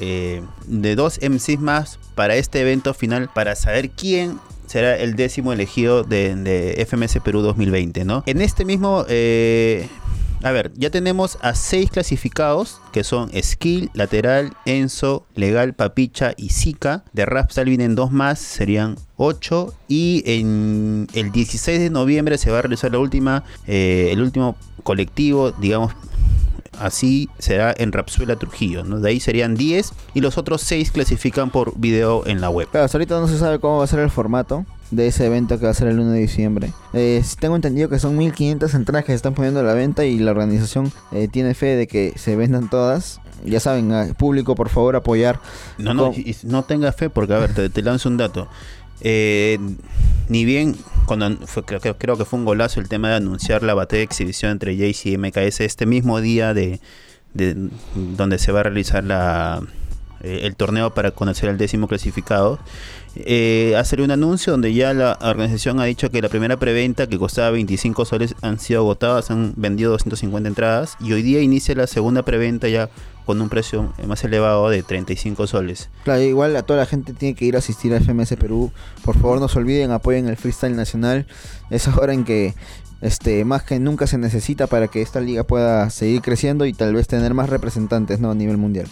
eh, 0.00 0.42
de 0.66 0.94
dos 0.96 1.20
MCs 1.20 1.60
más 1.60 1.98
para 2.14 2.36
este 2.36 2.62
evento 2.62 2.94
final 2.94 3.28
para 3.34 3.54
saber 3.54 3.90
quién 3.90 4.38
será 4.66 4.96
el 4.96 5.14
décimo 5.14 5.52
elegido 5.52 6.04
de, 6.04 6.86
FMS 6.88 7.20
Perú 7.22 7.42
2020, 7.42 8.06
¿no? 8.06 8.22
En 8.24 8.40
este 8.40 8.64
mismo... 8.64 9.04
a 10.42 10.52
ver, 10.52 10.72
ya 10.76 10.90
tenemos 10.90 11.38
a 11.42 11.54
seis 11.54 11.90
clasificados 11.90 12.80
que 12.92 13.02
son 13.02 13.30
Skill, 13.42 13.90
Lateral, 13.92 14.52
Enzo, 14.66 15.26
Legal, 15.34 15.74
Papicha 15.74 16.32
y 16.36 16.50
Zika. 16.50 17.04
De 17.12 17.26
Rapstyle 17.26 17.68
vienen 17.68 17.94
dos 17.94 18.12
más, 18.12 18.38
serían 18.38 18.96
8. 19.16 19.74
Y 19.88 20.22
en 20.26 21.08
el 21.14 21.32
16 21.32 21.80
de 21.80 21.90
noviembre 21.90 22.38
se 22.38 22.50
va 22.50 22.60
a 22.60 22.62
realizar 22.62 22.92
la 22.92 22.98
última, 22.98 23.44
eh, 23.66 24.10
el 24.12 24.22
último 24.22 24.56
colectivo, 24.84 25.50
digamos, 25.50 25.92
así 26.78 27.28
será 27.38 27.74
en 27.76 27.90
Rapsuela 27.90 28.36
Trujillo. 28.36 28.84
De 28.84 29.08
ahí 29.08 29.18
serían 29.18 29.56
10 29.56 29.92
y 30.14 30.20
los 30.20 30.38
otros 30.38 30.62
6 30.62 30.92
clasifican 30.92 31.50
por 31.50 31.76
video 31.78 32.26
en 32.26 32.40
la 32.40 32.48
web. 32.48 32.68
Ahorita 32.72 33.18
no 33.18 33.26
se 33.26 33.38
sabe 33.38 33.58
cómo 33.58 33.78
va 33.78 33.84
a 33.84 33.88
ser 33.88 34.00
el 34.00 34.10
formato 34.10 34.64
de 34.90 35.06
ese 35.08 35.26
evento 35.26 35.58
que 35.58 35.64
va 35.66 35.70
a 35.70 35.74
ser 35.74 35.88
el 35.88 35.98
1 36.00 36.10
de 36.12 36.20
diciembre. 36.20 36.72
Eh, 36.94 37.22
tengo 37.40 37.56
entendido 37.56 37.88
que 37.88 37.98
son 37.98 38.16
1500 38.16 38.72
entradas 38.74 39.04
que 39.04 39.12
se 39.12 39.16
están 39.16 39.34
poniendo 39.34 39.60
a 39.60 39.62
la 39.62 39.74
venta 39.74 40.04
y 40.04 40.18
la 40.18 40.30
organización 40.30 40.90
eh, 41.12 41.28
tiene 41.30 41.54
fe 41.54 41.76
de 41.76 41.86
que 41.86 42.12
se 42.16 42.36
vendan 42.36 42.70
todas. 42.70 43.20
Ya 43.44 43.60
saben, 43.60 44.14
público, 44.14 44.54
por 44.54 44.68
favor, 44.68 44.96
apoyar. 44.96 45.40
No, 45.78 45.94
no, 45.94 46.12
y- 46.12 46.34
no 46.44 46.64
tenga 46.64 46.90
fe 46.92 47.08
porque, 47.10 47.34
a 47.34 47.38
ver, 47.38 47.54
te, 47.54 47.68
te 47.70 47.82
lanzo 47.82 48.08
un 48.08 48.16
dato. 48.16 48.48
Eh, 49.00 49.58
ni 50.28 50.44
bien, 50.44 50.74
cuando 51.06 51.26
an- 51.26 51.38
fue- 51.46 51.64
creo, 51.64 51.80
que- 51.80 51.94
creo 51.94 52.16
que 52.16 52.24
fue 52.24 52.38
un 52.38 52.44
golazo 52.44 52.80
el 52.80 52.88
tema 52.88 53.10
de 53.10 53.14
anunciar 53.16 53.62
la 53.62 53.74
batalla 53.74 53.98
de 53.98 54.04
exhibición 54.04 54.50
entre 54.52 54.76
Jayce 54.76 55.10
y 55.10 55.18
MKS 55.18 55.60
este 55.64 55.86
mismo 55.86 56.20
día 56.20 56.52
de, 56.52 56.80
de- 57.34 57.68
donde 57.94 58.38
se 58.38 58.50
va 58.50 58.60
a 58.60 58.62
realizar 58.64 59.04
la, 59.04 59.62
eh, 60.22 60.40
el 60.42 60.56
torneo 60.56 60.94
para 60.94 61.10
conocer 61.10 61.48
al 61.48 61.58
décimo 61.58 61.88
clasificado. 61.88 62.58
Eh, 63.16 63.74
hacer 63.76 64.00
un 64.00 64.10
anuncio 64.10 64.52
donde 64.52 64.72
ya 64.72 64.94
la 64.94 65.18
organización 65.20 65.80
ha 65.80 65.84
dicho 65.84 66.10
que 66.10 66.22
la 66.22 66.28
primera 66.28 66.56
preventa 66.56 67.06
que 67.06 67.18
costaba 67.18 67.50
25 67.50 68.04
soles 68.04 68.34
han 68.42 68.58
sido 68.60 68.80
agotadas, 68.80 69.30
han 69.30 69.54
vendido 69.56 69.90
250 69.92 70.48
entradas 70.48 70.96
y 71.00 71.12
hoy 71.12 71.22
día 71.22 71.40
inicia 71.40 71.74
la 71.74 71.86
segunda 71.86 72.22
preventa 72.22 72.68
ya 72.68 72.90
con 73.26 73.42
un 73.42 73.48
precio 73.50 73.92
más 74.06 74.24
elevado 74.24 74.70
de 74.70 74.82
35 74.82 75.46
soles. 75.46 75.90
Claro, 76.04 76.22
igual 76.22 76.56
a 76.56 76.62
toda 76.62 76.78
la 76.78 76.86
gente 76.86 77.12
tiene 77.12 77.34
que 77.34 77.44
ir 77.44 77.56
a 77.56 77.58
asistir 77.58 77.92
a 77.92 78.00
FMS 78.00 78.36
Perú. 78.36 78.72
Por 79.04 79.16
favor, 79.18 79.38
no 79.38 79.48
se 79.48 79.58
olviden, 79.58 79.90
apoyen 79.90 80.28
el 80.28 80.36
freestyle 80.38 80.74
nacional. 80.74 81.26
Es 81.68 81.88
ahora 81.88 82.14
en 82.14 82.24
que 82.24 82.54
este 83.00 83.44
más 83.44 83.64
que 83.64 83.78
nunca 83.78 84.06
se 84.06 84.16
necesita 84.16 84.66
para 84.66 84.88
que 84.88 85.02
esta 85.02 85.20
liga 85.20 85.44
pueda 85.44 85.90
seguir 85.90 86.22
creciendo 86.22 86.64
y 86.66 86.72
tal 86.72 86.94
vez 86.94 87.06
tener 87.06 87.34
más 87.34 87.50
representantes 87.50 88.18
¿no? 88.18 88.30
a 88.30 88.34
nivel 88.34 88.56
mundial. 88.56 88.88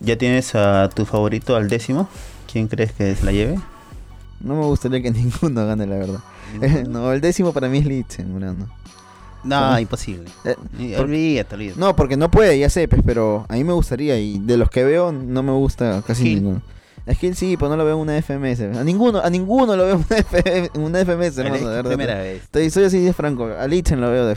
¿Ya 0.00 0.16
tienes 0.16 0.54
a 0.54 0.88
tu 0.94 1.04
favorito 1.04 1.56
al 1.56 1.68
décimo? 1.68 2.08
¿Quién 2.50 2.68
crees 2.68 2.92
que 2.92 3.14
se 3.14 3.24
la 3.24 3.32
lleve? 3.32 3.58
No 4.40 4.54
me 4.56 4.64
gustaría 4.64 5.02
que 5.02 5.10
ninguno 5.12 5.66
gane, 5.66 5.86
la 5.86 5.96
verdad. 5.96 6.20
no, 6.88 7.12
el 7.12 7.20
décimo 7.20 7.52
para 7.52 7.68
mí 7.68 7.78
es 7.78 7.86
Litzen, 7.86 8.32
Morano. 8.32 8.66
No, 9.42 9.58
¿Cómo? 9.58 9.78
imposible. 9.78 10.30
Eh, 10.44 10.54
por- 10.96 11.04
Olvídate, 11.06 11.54
olvídate. 11.54 11.80
No, 11.80 11.96
porque 11.96 12.16
no 12.16 12.30
puede, 12.30 12.58
ya 12.58 12.68
sé, 12.68 12.88
pues, 12.88 13.02
pero 13.04 13.46
a 13.48 13.54
mí 13.54 13.64
me 13.64 13.72
gustaría 13.72 14.18
y 14.18 14.38
de 14.38 14.56
los 14.58 14.68
que 14.70 14.84
veo 14.84 15.12
no 15.12 15.42
me 15.42 15.52
gusta 15.52 16.02
casi 16.06 16.24
Gil. 16.24 16.34
ninguno. 16.42 16.62
Es 17.06 17.16
que 17.18 17.34
sí, 17.34 17.56
pues 17.56 17.70
no 17.70 17.76
lo 17.78 17.84
veo 17.86 17.94
en 17.94 18.00
una 18.00 18.20
FMS. 18.20 18.60
A 18.78 18.84
ninguno, 18.84 19.20
a 19.20 19.30
ninguno 19.30 19.74
lo 19.76 19.84
veo 19.86 20.04
en 20.44 20.82
una, 20.82 20.98
FMS, 21.04 21.38
hermano, 21.38 21.68
de 21.70 21.76
verdad. 21.76 21.90
primera 21.90 22.14
vez. 22.16 22.42
Estoy, 22.42 22.68
soy 22.70 22.84
así 22.84 23.00
de 23.00 23.12
franco. 23.14 23.46
A 23.58 23.66
Litzen 23.66 24.00
lo 24.00 24.10
veo 24.10 24.26
de... 24.26 24.36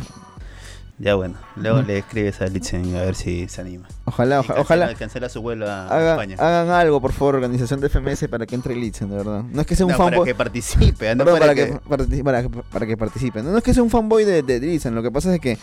Ya 1.00 1.16
bueno, 1.16 1.36
luego 1.56 1.82
le 1.82 1.98
escribes 1.98 2.40
a 2.42 2.46
Litzen 2.46 2.96
a 2.96 3.02
ver 3.02 3.16
si 3.16 3.50
se 3.50 3.62
anima. 3.62 3.88
Ojalá, 4.06 4.40
oja- 4.40 4.54
cancela, 4.54 4.86
ojalá 4.86 4.96
cancela 4.98 5.28
su 5.28 5.42
vuelo 5.42 5.68
a 5.70 5.88
hagan, 5.88 6.30
España. 6.32 6.36
hagan 6.40 6.70
algo, 6.70 7.02
por 7.02 7.12
favor, 7.14 7.36
organización 7.36 7.82
de 7.82 7.90
FMS 7.90 8.28
para 8.30 8.46
que 8.46 8.54
entre 8.56 8.76
Litzen, 8.76 9.10
de 9.10 9.18
verdad. 9.18 9.44
No 9.52 9.62
es 9.62 9.68
que 9.68 9.76
sea 9.76 9.86
un 9.88 9.92
No, 9.92 9.98
para 9.98 10.12
fanboy... 10.12 10.28
que 10.28 10.36
participe, 10.36 11.16
¿no? 11.16 11.26
Perdón, 11.26 11.40
para, 11.40 11.56
que... 11.56 11.74
partici- 11.74 12.24
para, 12.24 12.44
que- 12.44 12.50
para 12.50 12.86
que 12.86 12.96
participen. 12.96 13.44
No, 13.52 13.58
es 13.58 13.64
que 13.64 13.74
sea 13.74 13.82
un 13.84 13.90
fanboy 13.90 14.24
de, 14.24 14.44
de 14.44 14.80
lo 14.92 15.02
que 15.04 15.12
pasa 15.12 15.34
es 15.34 15.42
que 15.42 15.58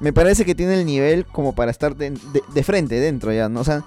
me 0.00 0.12
parece 0.12 0.44
que 0.46 0.54
tiene 0.54 0.74
el 0.80 0.86
nivel 0.86 1.26
como 1.26 1.54
para 1.54 1.70
estar 1.70 1.94
de, 1.94 2.10
de- 2.10 2.42
de 2.52 2.62
frente, 2.64 2.98
dentro 2.98 3.30
ya, 3.32 3.48
¿no? 3.50 3.60
O 3.60 3.64
sea, 3.64 3.84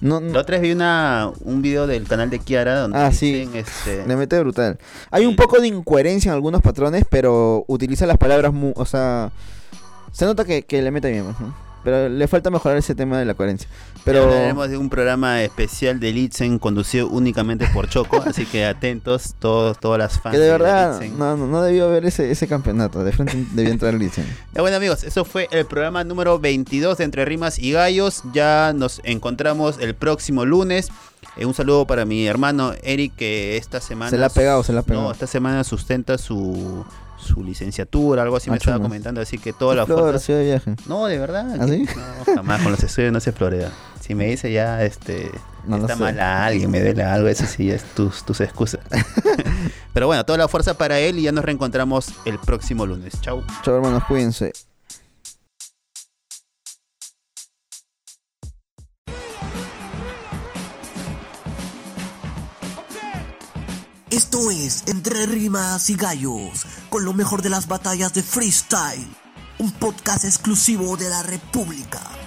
no, 0.00 0.20
no- 0.20 0.32
La 0.32 0.40
otra 0.40 0.54
vez 0.58 0.62
vi 0.62 0.72
una, 0.72 1.30
un 1.42 1.60
video 1.62 1.88
del 1.88 2.06
canal 2.06 2.30
de 2.30 2.38
Kiara 2.38 2.78
donde 2.78 2.96
Ah, 2.96 3.10
sí. 3.12 3.32
dicen, 3.32 3.56
este, 3.56 4.06
le 4.06 4.16
mete 4.16 4.38
brutal. 4.38 4.78
Hay 5.10 5.26
un 5.26 5.34
poco 5.34 5.60
de 5.60 5.66
incoherencia 5.66 6.28
en 6.30 6.34
algunos 6.36 6.62
patrones, 6.62 7.04
pero 7.10 7.64
utiliza 7.66 8.06
las 8.06 8.18
palabras, 8.18 8.52
mu- 8.54 8.72
o 8.76 8.86
sea, 8.86 9.32
se 10.12 10.24
nota 10.24 10.44
que, 10.44 10.62
que 10.62 10.82
le 10.82 10.90
mete 10.90 11.10
bien, 11.10 11.26
¿no? 11.26 11.68
Pero 11.84 12.08
le 12.08 12.28
falta 12.28 12.50
mejorar 12.50 12.76
ese 12.76 12.94
tema 12.94 13.18
de 13.18 13.24
la 13.24 13.34
coherencia. 13.34 13.68
Pero 14.04 14.24
hablaremos 14.24 14.68
de 14.68 14.76
un 14.76 14.88
programa 14.88 15.42
especial 15.42 16.00
de 16.00 16.12
Litzen 16.12 16.58
conducido 16.58 17.08
únicamente 17.08 17.66
por 17.72 17.88
Choco, 17.88 18.22
así 18.26 18.46
que 18.46 18.66
atentos 18.66 19.34
todos, 19.38 19.78
todas 19.78 19.98
las 19.98 20.20
fans 20.20 20.34
que 20.34 20.40
de 20.40 20.50
verdad 20.50 21.00
Litzen. 21.00 21.18
no, 21.18 21.36
no, 21.36 21.46
no 21.46 21.62
debió 21.62 21.86
haber 21.86 22.04
ese, 22.06 22.30
ese 22.30 22.48
campeonato. 22.48 23.04
De 23.04 23.12
frente 23.12 23.36
debió 23.52 23.72
entrar 23.72 23.94
Litzen. 23.94 24.26
Ya 24.54 24.60
bueno 24.60 24.76
amigos, 24.76 25.04
eso 25.04 25.24
fue 25.24 25.48
el 25.50 25.66
programa 25.66 26.04
número 26.04 26.38
22 26.38 26.98
de 26.98 27.04
Entre 27.04 27.24
Rimas 27.24 27.58
y 27.58 27.72
Gallos. 27.72 28.22
Ya 28.32 28.72
nos 28.74 29.00
encontramos 29.04 29.78
el 29.78 29.94
próximo 29.94 30.44
lunes. 30.44 30.88
Eh, 31.36 31.46
un 31.46 31.54
saludo 31.54 31.86
para 31.86 32.04
mi 32.04 32.26
hermano 32.26 32.72
Eric 32.82 33.14
que 33.16 33.56
esta 33.56 33.80
semana... 33.80 34.10
Se 34.10 34.18
la 34.18 34.26
ha 34.26 34.30
pegado, 34.30 34.62
se 34.62 34.72
la 34.72 34.80
ha 34.80 34.82
pegado. 34.82 35.04
No, 35.04 35.12
esta 35.12 35.26
semana 35.26 35.62
sustenta 35.64 36.18
su, 36.18 36.84
su 37.28 37.44
licenciatura, 37.44 38.22
algo 38.22 38.36
así 38.36 38.50
me 38.50 38.54
Ah, 38.54 38.58
estaba 38.58 38.76
chumas. 38.78 38.88
comentando, 38.88 39.20
así 39.20 39.38
que 39.38 39.52
toda 39.52 39.74
la 39.76 39.86
Flor, 39.86 40.18
de 40.20 40.44
viaje. 40.44 40.74
No, 40.86 41.06
de 41.06 41.18
verdad. 41.18 41.46
¿Ah, 41.60 41.66
sí? 41.68 41.86
No, 42.26 42.34
jamás 42.34 42.62
con 42.62 42.72
los 42.72 42.82
estudios 42.82 43.12
no 43.12 43.20
se 43.20 43.30
florea. 43.32 43.70
Si 44.00 44.14
me 44.14 44.26
dice 44.26 44.50
ya, 44.50 44.82
este, 44.84 45.30
No 45.66 45.76
está 45.76 45.94
mal 45.96 46.18
a 46.18 46.46
alguien, 46.46 46.70
me 46.70 46.80
duele 46.80 47.02
algo, 47.04 47.28
eso 47.28 47.44
sí 47.46 47.70
es 47.70 47.82
tus, 47.94 48.24
tus 48.24 48.40
excusas. 48.40 48.80
Pero 49.92 50.06
bueno, 50.06 50.24
toda 50.24 50.38
la 50.38 50.48
fuerza 50.48 50.74
para 50.74 50.98
él 50.98 51.18
y 51.18 51.22
ya 51.22 51.32
nos 51.32 51.44
reencontramos 51.44 52.08
el 52.24 52.38
próximo 52.38 52.86
lunes. 52.86 53.20
Chau. 53.20 53.42
Chao 53.62 53.76
hermanos, 53.76 54.02
cuídense. 54.04 54.52
Esto 64.10 64.50
es 64.50 64.84
Entre 64.86 65.26
Rimas 65.26 65.90
y 65.90 65.94
Gallos, 65.94 66.64
con 66.88 67.04
lo 67.04 67.12
mejor 67.12 67.42
de 67.42 67.50
las 67.50 67.68
batallas 67.68 68.14
de 68.14 68.22
freestyle. 68.22 69.06
Un 69.58 69.70
podcast 69.72 70.24
exclusivo 70.24 70.96
de 70.96 71.10
la 71.10 71.22
República. 71.22 72.17